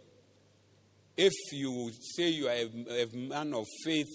[1.19, 4.07] if you say you are a, a man of faith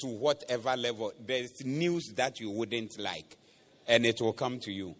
[0.00, 3.36] to whatever level, there's news that you wouldn't like,
[3.86, 4.96] and it will come to you.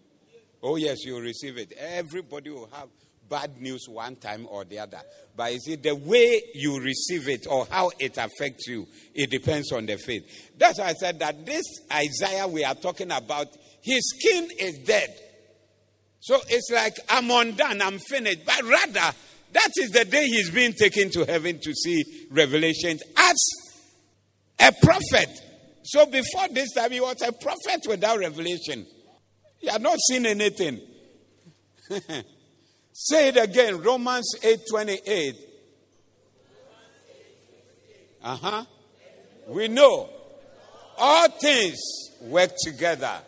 [0.63, 1.73] Oh, yes, you'll receive it.
[1.77, 2.87] Everybody will have
[3.27, 5.01] bad news one time or the other.
[5.35, 8.87] But is it the way you receive it or how it affects you?
[9.13, 10.51] It depends on the faith.
[10.57, 13.47] That's why I said that this Isaiah we are talking about,
[13.81, 15.13] his skin is dead.
[16.21, 18.45] So it's like, I'm undone, I'm finished.
[18.45, 19.15] But rather,
[19.53, 23.37] that is the day he's being taken to heaven to see revelations as
[24.59, 25.29] a prophet.
[25.83, 28.85] So before this time, he was a prophet without revelation.
[29.59, 30.79] He had not seen anything.
[32.93, 35.35] Say it again, Romans 8 28.
[38.23, 38.65] Uh huh.
[39.47, 40.09] We know
[40.97, 41.79] all things
[42.21, 43.19] work together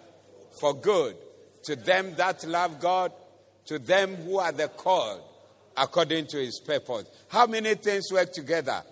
[0.59, 1.15] for good
[1.63, 3.11] to them that love God,
[3.65, 5.21] to them who are the called
[5.75, 7.05] according to his purpose.
[7.27, 8.83] How many things work together?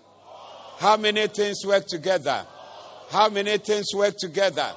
[0.78, 2.46] How many things work together?
[3.10, 4.74] How many things work together?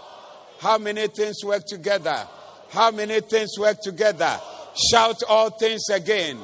[0.58, 2.26] How many things work together?
[2.70, 4.40] How many things work together?
[4.90, 6.38] Shout all things again.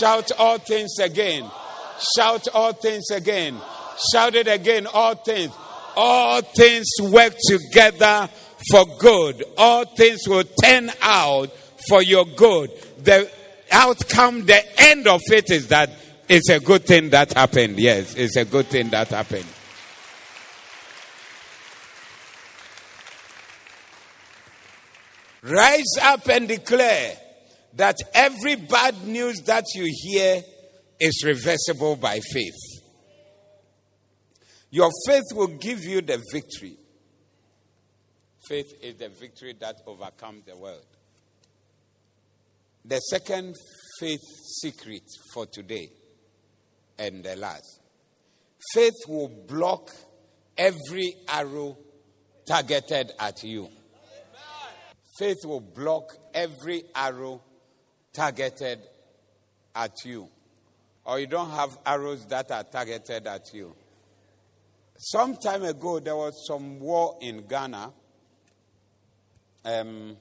[0.00, 1.50] Shout all things again.
[2.16, 3.56] Shout all things again.
[4.12, 4.86] Shout it again.
[4.92, 5.52] All things.
[5.96, 8.28] All things work together
[8.70, 9.44] for good.
[9.56, 11.50] All things will turn out
[11.88, 12.70] for your good.
[12.98, 13.30] The
[13.72, 15.90] outcome, the end of it is that
[16.28, 17.78] it's a good thing that happened.
[17.78, 19.46] Yes, it's a good thing that happened.
[25.42, 27.16] Rise up and declare
[27.74, 30.42] that every bad news that you hear
[31.00, 32.54] is reversible by faith.
[34.70, 36.76] Your faith will give you the victory.
[38.46, 40.86] Faith is the victory that overcomes the world.
[42.84, 43.56] The second
[44.00, 44.20] faith
[44.60, 45.88] secret for today
[46.98, 47.80] and the last
[48.74, 49.90] faith will block
[50.56, 51.76] every arrow
[52.46, 53.68] targeted at you.
[55.18, 57.42] Faith will block every arrow
[58.12, 58.80] targeted
[59.74, 60.28] at you.
[61.04, 63.74] Or you don't have arrows that are targeted at you.
[64.96, 67.92] Some time ago, there was some war in Ghana.
[69.64, 70.16] Um,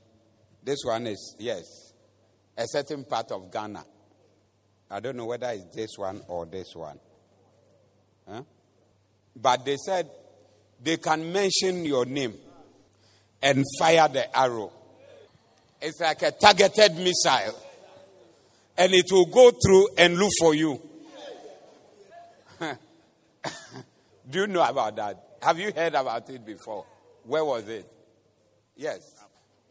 [0.64, 1.91] this one is, yes,
[2.62, 3.84] a certain part of Ghana.
[4.90, 7.00] I don't know whether it's this one or this one.
[8.30, 8.44] Huh?
[9.36, 10.10] But they said
[10.84, 12.34] they can mention your name
[13.42, 14.72] and fire the arrow.
[15.82, 17.58] It's like a targeted missile.
[18.78, 20.80] And it will go through and look for you.
[24.30, 25.38] Do you know about that?
[25.42, 26.86] Have you heard about it before?
[27.24, 27.86] Where was it?
[28.76, 29.00] Yes.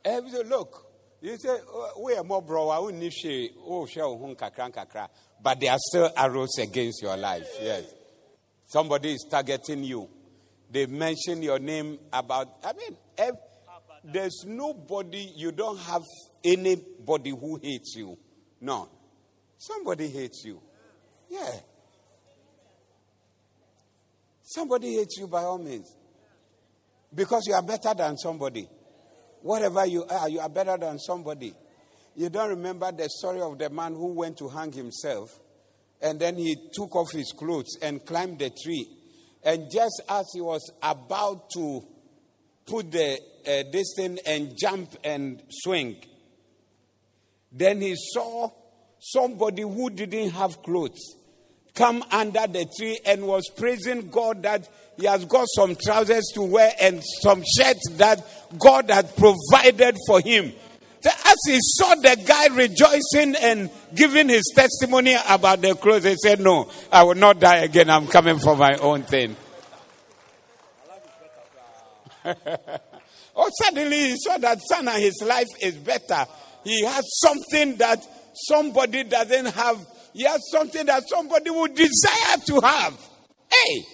[0.05, 0.90] Look,
[1.21, 5.09] you say, oh, we are more bro, I wouldn't she, oh, show hun kakran kakra.
[5.43, 7.49] But there are still arrows against your life.
[7.61, 7.85] Yes.
[8.67, 10.09] Somebody is targeting you.
[10.71, 13.35] They mention your name about, I mean, if,
[14.05, 16.03] there's nobody, you don't have
[16.43, 18.17] anybody who hates you.
[18.61, 18.89] No.
[19.59, 20.61] Somebody hates you.
[21.29, 21.51] Yeah.
[24.43, 25.95] Somebody hates you by all means.
[27.15, 28.69] Because you are better than somebody.
[29.43, 31.55] Whatever you are, you are better than somebody.
[32.17, 35.39] You don't remember the story of the man who went to hang himself
[36.03, 38.89] and then he took off his clothes and climbed the tree.
[39.43, 41.85] And just as he was about to
[42.67, 45.97] put the uh, this thing and jump and swing,
[47.53, 48.51] then he saw
[48.99, 51.17] somebody who didn't have clothes
[51.75, 54.69] come under the tree and was praising God that
[54.99, 58.27] he has got some trousers to wear and some shirts that
[58.59, 60.53] God had provided for him.
[61.03, 66.41] As he saw the guy rejoicing and giving his testimony about the clothes, he said,
[66.41, 67.89] No, I will not die again.
[67.89, 69.35] I'm coming for my own thing.
[73.35, 76.27] oh, suddenly he saw that son and his life is better.
[76.65, 79.79] He has something that somebody doesn't have.
[80.13, 82.99] He has something that somebody would desire to have.
[83.51, 83.85] Hey,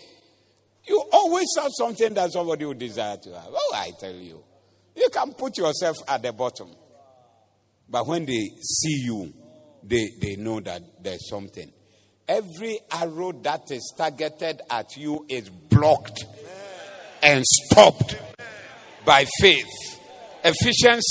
[0.86, 3.48] you always have something that somebody would desire to have.
[3.50, 4.42] Oh, I tell you.
[4.94, 6.70] You can put yourself at the bottom.
[7.88, 9.32] But when they see you,
[9.82, 11.70] they, they know that there's something.
[12.28, 16.24] Every arrow that is targeted at you is blocked
[17.22, 18.16] and stopped
[19.04, 19.66] by faith.
[20.42, 21.04] Ephesians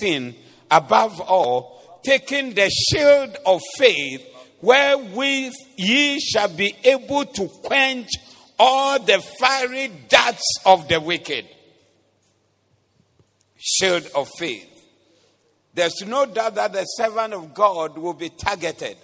[0.00, 0.34] 6:16
[0.70, 4.26] above all taking the shield of faith
[4.60, 8.08] wherewith ye shall be able to quench
[8.58, 11.46] all the fiery darts of the wicked.
[13.58, 14.72] Shield of faith.
[15.74, 18.96] There's no doubt that the servant of God will be targeted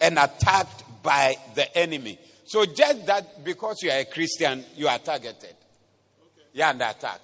[0.00, 2.18] and attacked by the enemy.
[2.46, 5.54] So just that because you are a Christian, you are targeted.
[6.52, 7.20] You're under attack.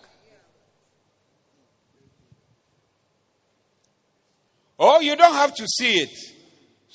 [4.78, 6.31] Oh, you don't have to see it.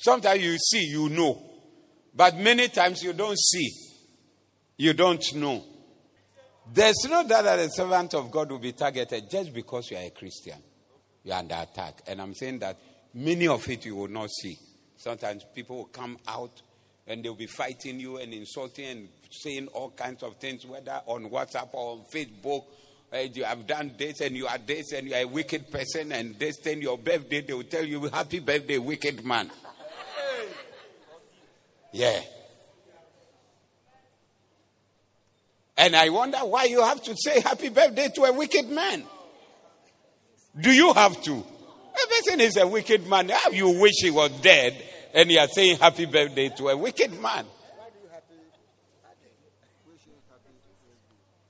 [0.00, 1.42] Sometimes you see, you know.
[2.14, 3.68] But many times you don't see.
[4.76, 5.64] You don't know.
[6.72, 10.04] There's no doubt that a servant of God will be targeted just because you are
[10.04, 10.58] a Christian.
[11.24, 12.02] You're under attack.
[12.06, 12.78] And I'm saying that
[13.12, 14.56] many of it you will not see.
[14.96, 16.62] Sometimes people will come out
[17.06, 21.28] and they'll be fighting you and insulting and saying all kinds of things, whether on
[21.30, 22.64] WhatsApp or on Facebook.
[23.12, 26.12] Uh, you have done this and you are this and you are a wicked person
[26.12, 29.50] and this thing, your birthday, they will tell you, Happy birthday, wicked man.
[31.92, 32.20] Yeah.
[35.76, 39.04] And I wonder why you have to say happy birthday to a wicked man.
[40.60, 41.32] Do you have to?
[41.34, 43.28] A person is a wicked man.
[43.28, 44.76] How you wish he was dead
[45.14, 47.46] and you are saying happy birthday to a wicked man?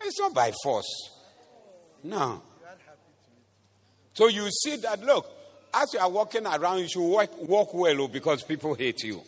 [0.03, 1.11] It's not by force.
[2.05, 2.43] No.
[4.15, 5.27] So you see that, look,
[5.73, 9.23] as you are walking around, you should walk, walk well oh, because people hate you.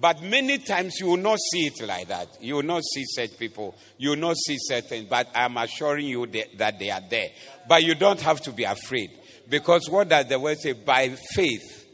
[0.00, 2.28] But many times you will not see it like that.
[2.40, 3.76] You will not see such people.
[3.98, 5.06] You will not see certain.
[5.08, 6.26] But I'm assuring you
[6.56, 7.28] that they are there.
[7.68, 9.10] But you don't have to be afraid.
[9.48, 10.72] Because what does the word say?
[10.72, 11.86] By faith.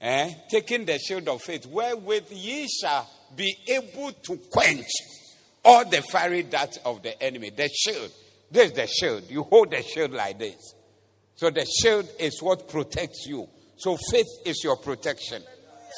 [0.00, 0.34] Eh?
[0.50, 4.86] Taking the shield of faith, wherewith ye shall be able to quench
[5.64, 7.50] all the fiery darts of the enemy.
[7.50, 8.10] The shield.
[8.50, 9.24] This is the shield.
[9.30, 10.74] You hold the shield like this.
[11.36, 13.48] So the shield is what protects you.
[13.76, 15.42] So faith is your protection.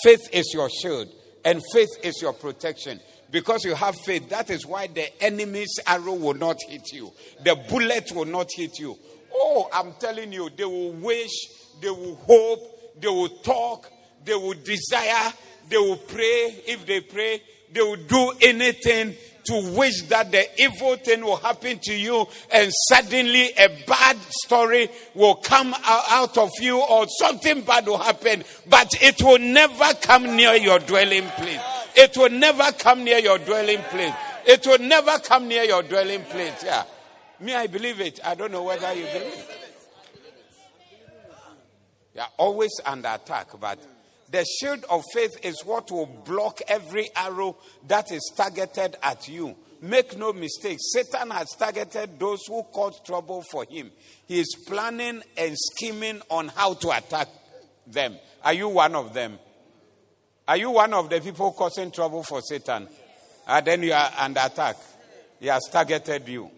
[0.03, 1.09] Faith is your shield,
[1.45, 3.01] and faith is your protection.
[3.31, 7.13] Because you have faith, that is why the enemy's arrow will not hit you,
[7.45, 8.97] the bullet will not hit you.
[9.33, 11.33] Oh, I'm telling you, they will wish,
[11.81, 13.91] they will hope, they will talk,
[14.25, 15.33] they will desire,
[15.69, 16.63] they will pray.
[16.67, 17.43] If they pray,
[17.73, 19.15] they will do anything
[19.47, 24.89] to wish that the evil thing will happen to you and suddenly a bad story
[25.15, 30.37] will come out of you or something bad will happen, but it will never come
[30.37, 31.61] near your dwelling place.
[31.97, 34.15] It will never come near your dwelling place.
[34.47, 36.63] It will never come near your dwelling place.
[36.65, 36.85] Yeah.
[37.41, 38.21] Me, I believe it.
[38.25, 39.51] I don't know whether you believe it.
[42.15, 43.79] You're always under attack, but
[44.31, 47.57] the shield of faith is what will block every arrow
[47.87, 49.55] that is targeted at you.
[49.83, 53.91] Make no mistake, Satan has targeted those who cause trouble for him.
[54.27, 57.29] He is planning and scheming on how to attack
[57.87, 58.17] them.
[58.43, 59.39] Are you one of them?
[60.49, 62.85] Are you one of the people causing trouble for Satan?
[62.85, 62.89] And
[63.47, 64.77] ah, then you are under attack.
[65.39, 66.51] He has targeted you.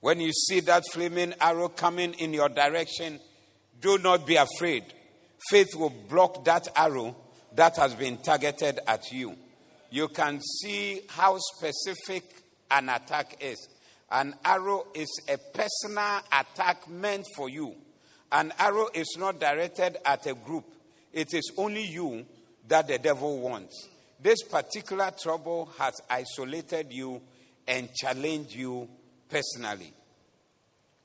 [0.00, 3.20] When you see that flaming arrow coming in your direction,
[3.80, 4.84] do not be afraid.
[5.48, 7.16] Faith will block that arrow
[7.54, 9.34] that has been targeted at you.
[9.90, 12.24] You can see how specific
[12.70, 13.68] an attack is.
[14.10, 17.74] An arrow is a personal attack meant for you.
[18.32, 20.64] An arrow is not directed at a group,
[21.12, 22.24] it is only you
[22.68, 23.88] that the devil wants.
[24.22, 27.20] This particular trouble has isolated you
[27.66, 28.88] and challenged you
[29.28, 29.92] personally.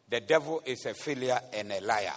[0.09, 2.13] The devil is a failure and a liar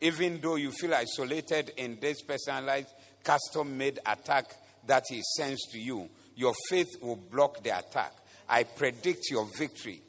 [0.00, 2.88] even though you feel isolated in this personalized,
[3.22, 4.46] custom made attack
[4.86, 8.12] that he sends to you, your faith will block the attack.
[8.48, 10.02] I predict your victory.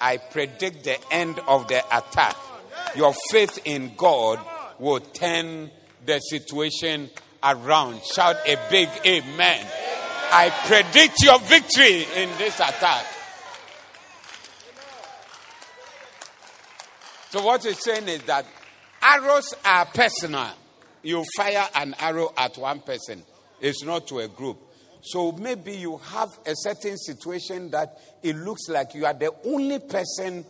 [0.00, 2.36] I predict the end of the attack.
[2.96, 4.40] Your faith in God
[4.78, 5.70] will turn
[6.04, 7.10] the situation
[7.42, 8.02] around.
[8.04, 9.66] Shout a big amen.
[10.32, 13.06] I predict your victory in this attack.
[17.30, 18.46] So, what he's saying is that
[19.04, 20.50] arrows are personal.
[21.02, 23.22] You fire an arrow at one person,
[23.60, 24.58] it's not to a group.
[25.02, 29.78] So, maybe you have a certain situation that it looks like you are the only
[29.78, 30.46] person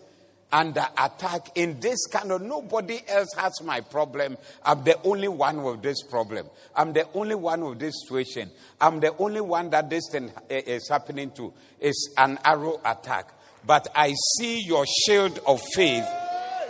[0.52, 4.38] under attack in this kind of nobody else has my problem.
[4.64, 6.46] I'm the only one with this problem.
[6.76, 8.52] I'm the only one with this situation.
[8.80, 11.52] I'm the only one that this thing eh, eh, is happening to.
[11.80, 13.32] It's an arrow attack.
[13.66, 16.06] But I see your shield of faith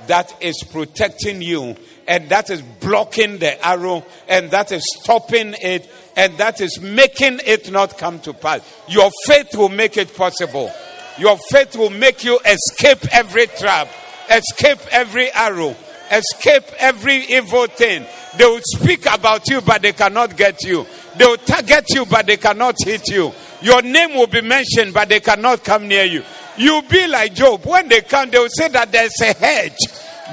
[0.08, 1.76] that is protecting you
[2.06, 7.40] and that is blocking the arrow and that is stopping it and that is making
[7.44, 8.60] it not come to pass.
[8.88, 10.72] Your faith will make it possible.
[11.18, 13.88] Your faith will make you escape every trap,
[14.30, 15.76] escape every arrow,
[16.10, 18.04] escape every evil thing.
[18.36, 20.86] They will speak about you, but they cannot get you.
[21.16, 23.32] They will target you, but they cannot hit you.
[23.62, 26.24] Your name will be mentioned, but they cannot come near you.
[26.56, 27.64] You'll be like Job.
[27.64, 29.76] When they come, they will say that there's a hedge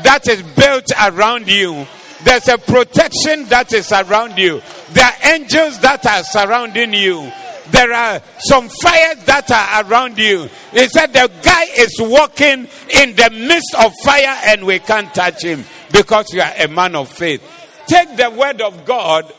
[0.04, 1.88] that is built around you.
[2.24, 4.62] There's a protection that is around you.
[4.92, 7.32] There are angels that are surrounding you.
[7.72, 10.50] There are some fires that are around you.
[10.72, 15.44] He said the guy is walking in the midst of fire and we can't touch
[15.44, 17.42] him because you are a man of faith.
[17.88, 19.34] Take the word of God,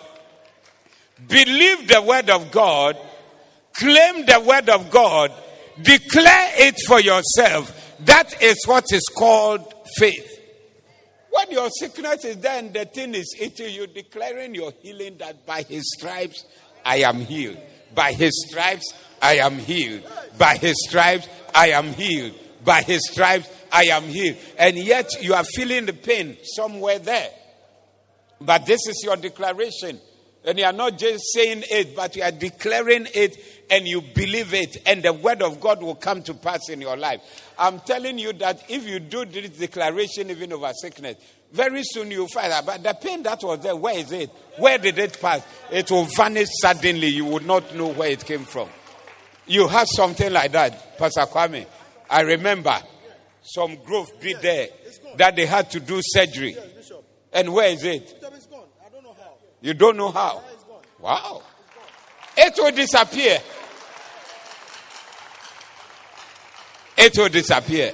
[1.28, 2.96] believe the word of God,
[3.74, 5.32] claim the word of God,
[5.82, 7.96] declare it for yourself.
[8.00, 10.28] That is what is called faith.
[11.30, 15.46] When your sickness is there and the thing is eating you, declaring your healing that
[15.46, 16.44] by his stripes
[16.84, 17.58] I am healed.
[17.94, 20.02] By his stripes I am healed.
[20.36, 22.34] By his stripes I am healed.
[22.64, 24.36] By his stripes I am healed.
[24.58, 27.30] And yet you are feeling the pain somewhere there.
[28.40, 30.00] But this is your declaration.
[30.44, 34.52] And you are not just saying it, but you are declaring it and you believe
[34.52, 37.22] it, and the word of God will come to pass in your life.
[37.58, 41.16] I'm telling you that if you do this declaration even over sickness,
[41.52, 42.66] very soon you'll find out.
[42.66, 44.28] But the pain that was there, where is it?
[44.58, 45.42] Where did it pass?
[45.70, 47.06] It will vanish suddenly.
[47.08, 48.68] You would not know where it came from.
[49.46, 51.66] You had something like that, Pastor Kwame.
[52.10, 52.78] I remember
[53.42, 54.68] some growth be there
[55.16, 56.56] that they had to do surgery.
[57.32, 58.22] And where is it?
[59.62, 60.42] You don't know how?
[61.00, 61.42] Wow.
[62.36, 63.38] It will disappear.
[66.96, 67.92] It will disappear.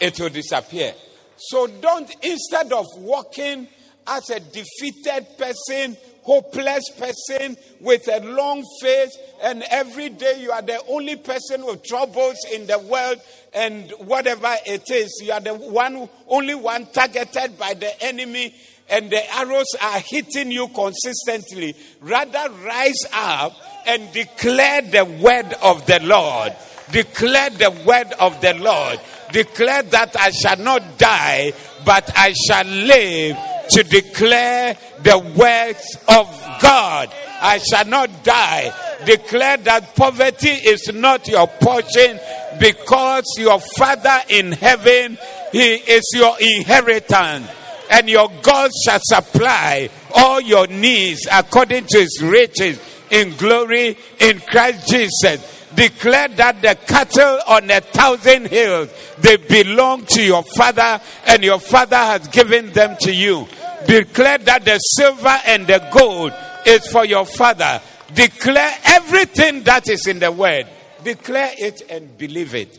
[0.00, 0.94] It will disappear.
[1.36, 3.68] So don't, instead of walking
[4.06, 10.62] as a defeated person, hopeless person with a long face, and every day you are
[10.62, 13.20] the only person with troubles in the world,
[13.54, 18.54] and whatever it is, you are the one, only one targeted by the enemy,
[18.88, 21.76] and the arrows are hitting you consistently.
[22.00, 23.54] Rather, rise up
[23.86, 26.52] and declare the word of the Lord.
[26.92, 29.00] Declare the word of the Lord.
[29.32, 31.52] Declare that I shall not die,
[31.84, 33.36] but I shall live
[33.70, 36.26] to declare the words of
[36.60, 37.12] God.
[37.40, 38.74] I shall not die.
[39.04, 42.18] Declare that poverty is not your portion
[42.58, 45.16] because your Father in heaven,
[45.52, 47.48] He is your inheritance.
[47.92, 52.80] And your God shall supply all your needs according to His riches
[53.10, 60.04] in glory in Christ Jesus declare that the cattle on a thousand hills they belong
[60.06, 63.46] to your father and your father has given them to you.
[63.86, 66.32] Declare that the silver and the gold
[66.66, 67.80] is for your father.
[68.14, 70.66] Declare everything that is in the word.
[71.04, 72.78] Declare it and believe it.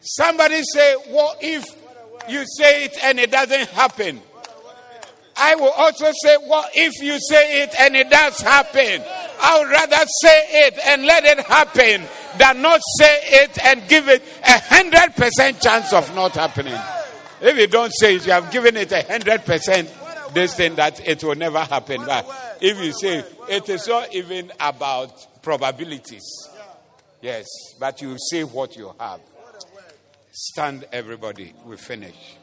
[0.00, 1.64] Somebody say what if
[2.28, 4.20] you say it and it doesn't happen
[5.38, 9.02] I will also say, what if you say it and it does happen?
[9.40, 12.02] I would rather say it and let it happen
[12.38, 16.78] than not say it and give it a hundred percent chance of not happening.
[17.40, 19.92] If you don't say it, you have given it a hundred percent
[20.34, 22.04] this thing that it will never happen.
[22.04, 22.28] But
[22.60, 26.26] if you say it is not even about probabilities.
[27.20, 27.46] Yes,
[27.78, 29.20] but you say what you have.
[30.30, 31.52] Stand, everybody.
[31.64, 32.37] We finish.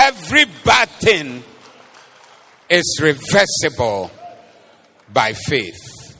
[0.00, 1.42] Every bad thing
[2.68, 4.12] is reversible
[5.12, 6.16] by faith.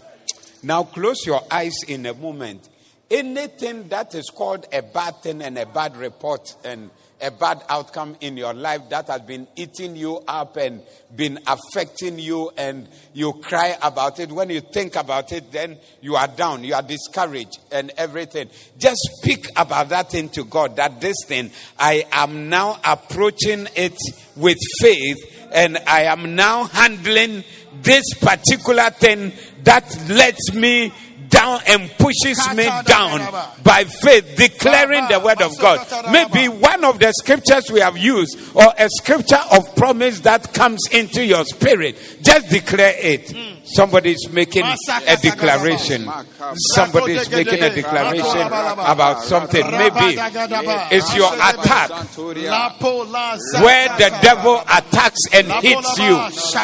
[0.65, 2.69] Now close your eyes in a moment
[3.11, 6.91] anything that is called a bad thing and a bad report and
[7.21, 10.83] a bad outcome in your life that has been eating you up and
[11.15, 14.31] been affecting you and you cry about it.
[14.31, 18.49] When you think about it then you are down you are discouraged and everything.
[18.79, 23.97] Just speak about that thing to god that this thing i am now approaching it
[24.37, 27.45] with faith and i am now handling
[27.83, 30.93] this particular thing that lets me
[31.29, 33.21] down and pushes me down
[33.63, 35.87] by faith, declaring the word of God.
[36.13, 40.81] Maybe one of the scriptures we have used, or a scripture of promise that comes
[40.91, 43.58] into your spirit, just declare it.
[43.75, 46.09] Somebody is making a declaration.
[46.75, 49.63] Somebody is making a declaration about something.
[49.71, 50.17] Maybe
[50.91, 56.17] it's your attack where the devil attacks and hits you.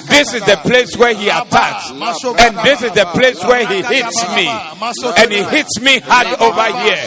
[0.09, 4.25] This is the place where he attacks, and this is the place where he hits
[4.35, 7.05] me, and he hits me hard over here.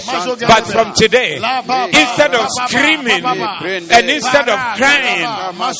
[0.48, 5.26] But from today, instead of screaming and instead of crying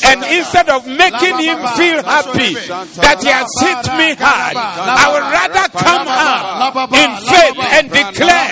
[0.06, 2.54] and instead of making him feel happy
[2.98, 8.50] that he has hit me I would rather come up in faith and declare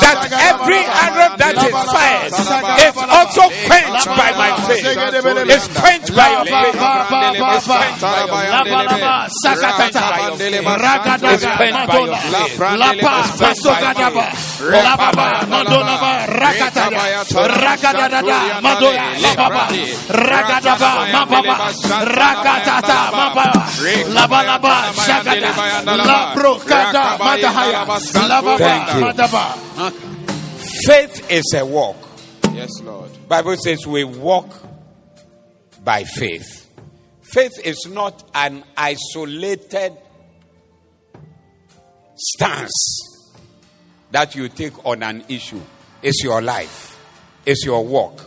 [0.00, 0.18] that
[0.50, 2.32] every arrow that is fired
[2.86, 4.86] is also quenched by my faith.
[5.50, 6.74] It's quenched by your faith.
[6.74, 8.34] It's quenched by your
[8.64, 8.72] faith.
[11.34, 11.98] It's quenched by your
[14.10, 14.53] faith.
[14.70, 17.24] Lapa Pasogadaba Lababa Mandolaba Rakataya.
[17.24, 19.64] Rakadada Madoya Lababa
[20.08, 21.56] Ragadaba Mababa
[22.04, 23.48] Rakatata Mababa
[24.08, 25.52] Labalaba Shagada.
[25.84, 27.82] Labro Kada Madahaya.
[28.28, 28.72] Lababa
[29.12, 29.92] Madaba.
[30.86, 31.96] Faith is a walk.
[32.54, 33.10] Yes, Lord.
[33.28, 34.50] Bible says we walk
[35.82, 36.68] by faith.
[37.22, 39.92] Faith is not an isolated
[42.16, 43.13] stance
[44.14, 45.60] that you take on an issue.
[46.00, 46.96] It's your life.
[47.44, 48.24] It's your walk.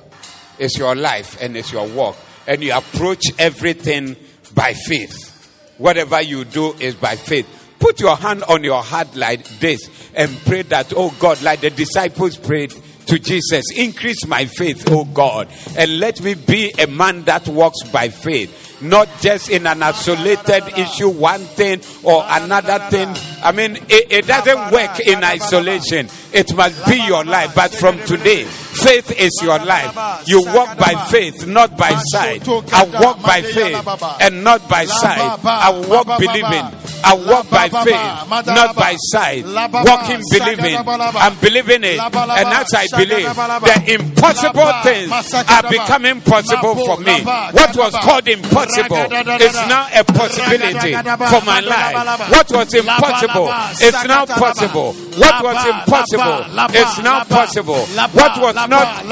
[0.60, 2.18] It's your life and it's your walk.
[2.46, 4.18] And you approach everything
[4.54, 5.74] by faith.
[5.78, 7.48] Whatever you do is by faith.
[7.80, 11.70] Put your hand on your heart like this and pray that, oh God, like the
[11.70, 12.74] disciples prayed
[13.06, 17.84] to Jesus, increase my faith, oh God, and let me be a man that walks
[17.84, 23.10] by faith, not just in an isolated issue, one thing or another thing.
[23.44, 26.08] I mean, it, it doesn't work in isolation.
[26.34, 27.54] It must be your life.
[27.56, 28.48] But from today,
[28.84, 30.28] faith is your life.
[30.28, 32.48] You walk by faith, not by sight.
[32.48, 33.88] I walk by faith
[34.22, 35.40] and not by sight.
[35.46, 36.66] I walk believing.
[37.04, 39.46] I walk by faith, not by sight.
[39.46, 40.76] Walking believing.
[40.78, 42.00] I'm believing it.
[42.00, 47.22] And as I believe, the impossible things are becoming possible for me.
[47.24, 49.06] What was called impossible
[49.42, 52.32] is now a possibility for my life.
[52.32, 53.48] What was impossible
[53.82, 54.96] is now possible.
[55.18, 56.40] What was impossible
[56.76, 57.86] is now possible.
[58.14, 59.06] What was not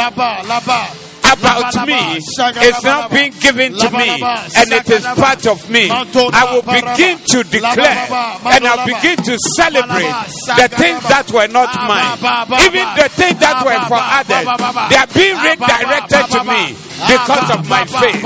[1.25, 5.89] about me is now being given to me and it is part of me.
[5.89, 8.07] I will begin to declare
[8.45, 10.13] and I'll begin to celebrate
[10.61, 12.17] the things that were not mine.
[12.65, 14.45] Even the things that were for others,
[14.89, 18.21] they are being redirected to me because of my faith.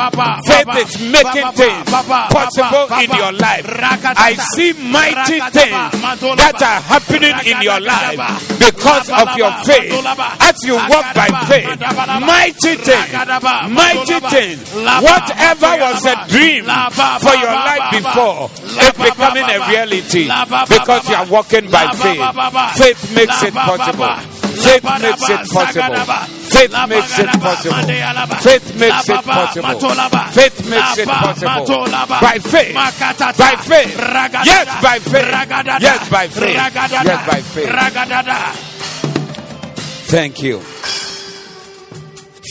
[0.45, 1.83] Faith is making things
[2.29, 3.65] possible in your life.
[4.17, 5.91] I see mighty things
[6.37, 8.19] that are happening in your life
[8.59, 9.93] because of your faith.
[10.41, 11.79] As you walk by faith,
[12.21, 13.09] mighty things,
[13.73, 14.59] mighty things,
[15.01, 16.63] whatever was a dream
[17.19, 18.49] for your life before
[18.85, 20.29] is becoming a reality
[20.69, 22.21] because you are walking by faith.
[22.77, 24.38] Faith makes it possible.
[24.63, 25.95] Faith makes it possible.
[26.49, 27.83] Faith makes it possible.
[28.39, 29.79] Faith makes it possible.
[30.31, 31.65] Faith makes it possible.
[32.21, 32.73] By faith.
[32.75, 33.95] By faith.
[34.45, 35.31] Yes, by faith.
[35.81, 36.55] Yes, by faith.
[36.55, 37.69] Yes, by faith.
[40.09, 40.59] Thank you.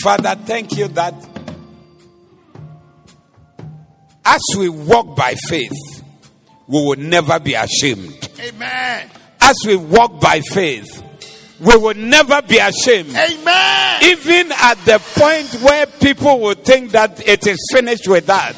[0.02, 1.14] Father, thank you that
[4.24, 5.72] as we walk by faith,
[6.68, 8.28] we will never be ashamed.
[8.38, 9.10] Amen.
[9.40, 10.97] As we walk by faith,
[11.60, 13.10] we will never be ashamed.
[13.10, 14.02] Amen.
[14.04, 18.54] Even at the point where people will think that it is finished with us,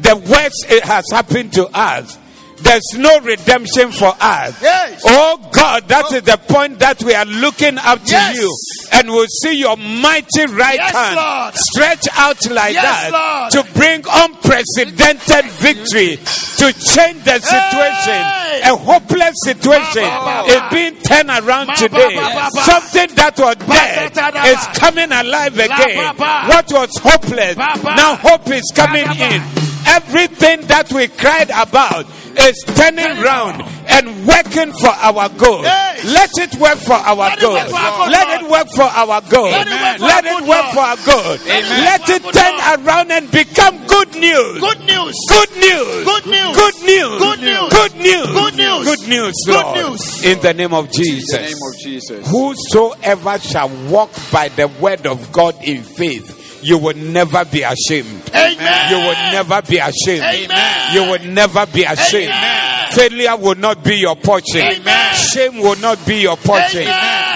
[0.00, 2.18] the worst it has happened to us.
[2.64, 4.60] There's no redemption for us.
[4.62, 5.02] Yes.
[5.06, 8.36] Oh God, that is the point that we are looking up to Yes.
[8.36, 8.56] you.
[8.94, 11.54] And we'll see your mighty right Yes, hand Lord.
[11.54, 13.50] stretch out like that Lord.
[13.52, 16.16] to bring unprecedented victory,
[16.56, 18.22] to change the situation.
[18.24, 18.62] Hey.
[18.64, 22.16] A hopeless situation Ba, ba, ba, is being turned around today.
[22.64, 24.12] Something that was dead
[24.46, 26.16] is coming alive again.
[26.16, 29.42] What was hopeless, now hope is coming in.
[29.86, 32.06] Everything that we cried about
[32.38, 35.64] is turning round and working for our good.
[36.04, 37.54] Let it work for our Let good.
[37.54, 39.50] work for our good, Let it work for our good.
[39.50, 40.74] Let it work for our it good, work Lord.
[40.74, 41.40] for our good.
[41.48, 41.84] Amen.
[41.84, 44.60] Let it turn around and become good news.
[44.60, 45.14] Good news.
[45.28, 46.04] Good news.
[46.04, 46.56] Good news.
[46.56, 47.18] Good news.
[47.20, 47.70] Good news.
[47.70, 48.26] Good news.
[48.32, 48.84] Good news.
[48.84, 49.34] Good news.
[49.46, 50.24] Good news.
[50.24, 51.32] In the name of Jesus.
[51.34, 52.30] In the name of Jesus.
[52.30, 58.30] Whosoever shall walk by the word of God in faith, you will never be ashamed.
[58.34, 58.90] Amen.
[58.90, 60.22] You will never be ashamed.
[60.24, 60.94] Amen.
[60.94, 62.30] You will never be ashamed.
[62.30, 62.90] Amen.
[62.92, 64.60] Failure will not be your portion.
[64.60, 65.14] Amen.
[65.14, 66.86] Shame will not be your portion.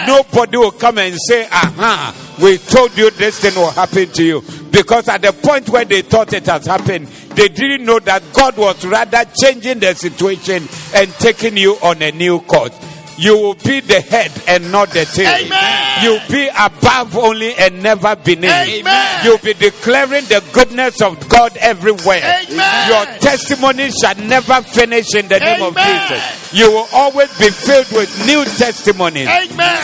[0.06, 4.42] Nobody will come and say, Aha, we told you this thing will happen to you.
[4.70, 8.56] Because at the point where they thought it has happened, they didn't know that God
[8.56, 12.72] was rather changing the situation and taking you on a new course.
[13.18, 15.34] You will be the head and not the tail.
[15.34, 16.04] Amen.
[16.04, 18.50] You'll be above only and never beneath.
[18.50, 19.24] Amen.
[19.24, 22.22] You'll be declaring the goodness of God everywhere.
[22.48, 22.88] Amen.
[22.88, 26.54] Your testimony shall never finish in the name of Jesus.
[26.54, 29.28] You will always be filled with new testimonies,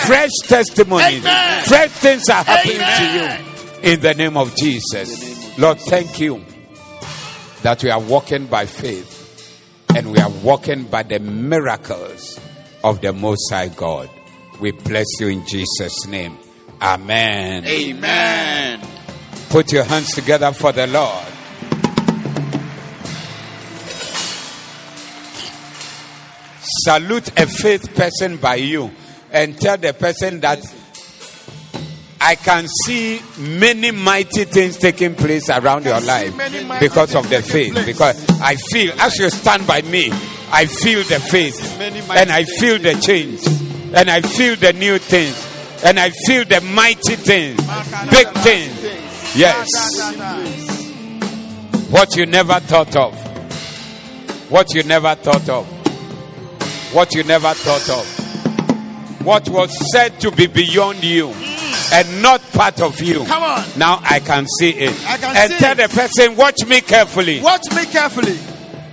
[0.06, 1.22] fresh testimonies,
[1.66, 5.58] fresh things are happening to you in the name of Jesus.
[5.58, 6.44] Lord, thank you
[7.62, 9.12] that we are walking by faith
[9.94, 12.38] and we are walking by the miracles
[12.84, 14.08] of the Most High God.
[14.60, 16.38] We bless you in Jesus' name.
[16.80, 17.64] Amen.
[17.64, 18.80] Amen.
[19.48, 21.26] Put your hands together for the Lord.
[26.84, 28.90] Salute a faith person by you
[29.32, 30.60] and tell the person that
[32.20, 36.34] I can see many mighty things taking place around your life
[36.80, 37.72] because of the faith.
[37.72, 37.86] place.
[37.86, 40.10] Because I feel, as you stand by me,
[40.56, 43.44] I feel the faith and I feel the change
[43.92, 45.34] and I feel the new things
[45.84, 47.56] and I feel the mighty things,
[48.08, 49.36] big things.
[49.36, 49.68] Yes.
[51.90, 53.14] What you never thought of.
[54.48, 55.66] What you never thought of.
[56.94, 59.26] What you never thought of.
[59.26, 61.30] What was said to be beyond you
[61.92, 63.24] and not part of you.
[63.24, 63.64] Come on.
[63.76, 64.94] Now I can see it.
[65.08, 65.90] I can and tell it.
[65.90, 67.40] the person, watch me carefully.
[67.40, 68.38] Watch me carefully.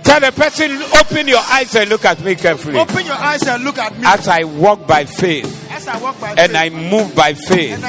[0.02, 2.78] Tell the person, open your eyes and look at me carefully.
[2.78, 4.04] Open your eyes and look at me.
[4.06, 5.70] As I walk by faith.
[5.70, 6.56] As I walk by faith, and.
[6.56, 7.80] I move by faith move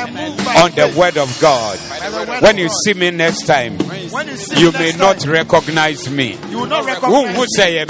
[0.45, 0.93] by on faith.
[0.93, 1.79] the word of God.
[2.27, 2.77] Word when of you God.
[2.85, 5.31] see me next time, when you, you may not time.
[5.31, 6.37] recognize me.
[6.49, 7.83] You will not recognize who say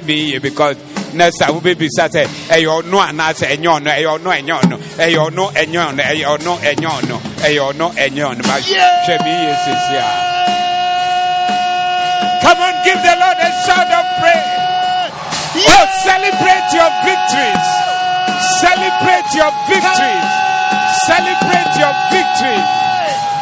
[0.00, 0.38] me.
[0.38, 0.76] Because
[1.14, 2.14] next time we be beside.
[2.14, 5.30] hey, you know, and I say, no, no, you know, and you know, hey, you
[5.30, 8.22] know, and you know, hey, you know, and you know, hey, you know, and you
[8.22, 10.29] know, my shemi is here.
[12.50, 14.58] Come on, give the Lord a shout of praise.
[15.70, 17.62] Oh, celebrate your victories.
[18.58, 20.26] Celebrate your victories.
[21.06, 22.66] Celebrate your victories.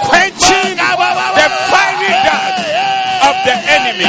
[0.04, 2.60] Quenching the fiery dart
[3.32, 4.04] of the enemy.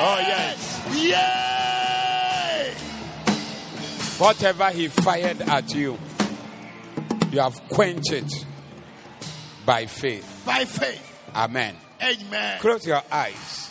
[0.00, 0.56] Oh, yes.
[4.18, 5.98] Whatever he fired at you,
[7.32, 8.46] you have quenched it
[9.66, 10.42] by faith.
[10.46, 11.20] By faith.
[11.34, 11.76] Amen.
[12.02, 12.60] Amen.
[12.60, 13.69] Close your eyes.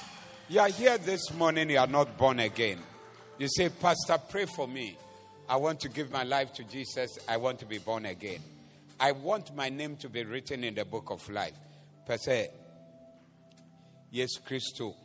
[0.51, 2.79] You are here this morning, you are not born again.
[3.37, 4.97] You say, Pastor, pray for me.
[5.47, 7.19] I want to give my life to Jesus.
[7.27, 8.39] I want to be born again.
[8.99, 11.53] I want my name to be written in the book of life.
[12.03, 12.49] Per se,
[14.09, 14.95] yes, Christo.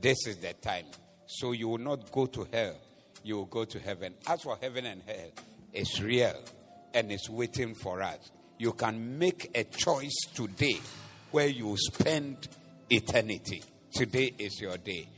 [0.00, 0.86] This is the time.
[1.26, 2.74] So you will not go to hell,
[3.22, 4.14] you will go to heaven.
[4.26, 5.30] As for heaven and hell,
[5.72, 6.34] it's real
[6.92, 8.32] and it's waiting for us.
[8.58, 10.80] You can make a choice today
[11.32, 12.48] where you spend
[12.90, 13.62] eternity.
[13.92, 15.08] Today is your day.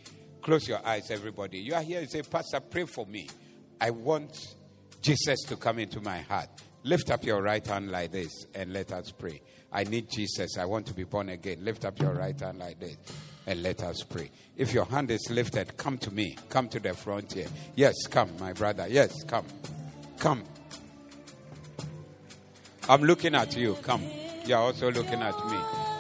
[0.42, 1.58] Close your eyes, everybody.
[1.58, 3.28] You are here, you say, Pastor, pray for me.
[3.80, 4.54] I want
[5.00, 6.48] Jesus to come into my heart.
[6.84, 9.40] Lift up your right hand like this and let us pray.
[9.72, 10.58] I need Jesus.
[10.58, 11.58] I want to be born again.
[11.62, 12.96] Lift up your right hand like this
[13.46, 14.30] and let us pray.
[14.56, 16.36] If your hand is lifted, come to me.
[16.48, 17.48] Come to the front here.
[17.74, 18.86] Yes, come, my brother.
[18.88, 19.46] Yes, come.
[20.18, 20.44] Come.
[22.88, 23.74] I'm looking at you.
[23.82, 24.02] Come.
[24.46, 25.93] You're also looking at me.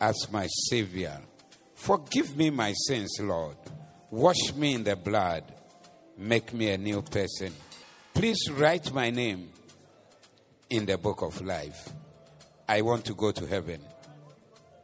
[0.00, 1.20] as my savior
[1.80, 3.56] Forgive me my sins, Lord.
[4.10, 5.44] Wash me in the blood.
[6.18, 7.54] Make me a new person.
[8.12, 9.48] Please write my name
[10.68, 11.88] in the book of life.
[12.68, 13.80] I want to go to heaven.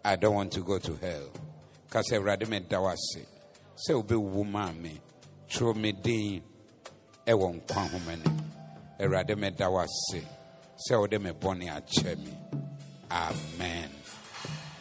[0.02, 1.28] I don't want to go to hell.
[1.84, 3.26] Because Awurade meda wo ase
[3.76, 4.98] sɛ wobɛwu maa me
[5.50, 6.42] twerɛ me din
[7.28, 8.40] nim
[8.98, 10.24] Awurade meda wo ase
[10.88, 12.38] sɛ me akyɛ me
[13.10, 13.95] amen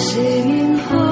[0.00, 1.10] singing holy.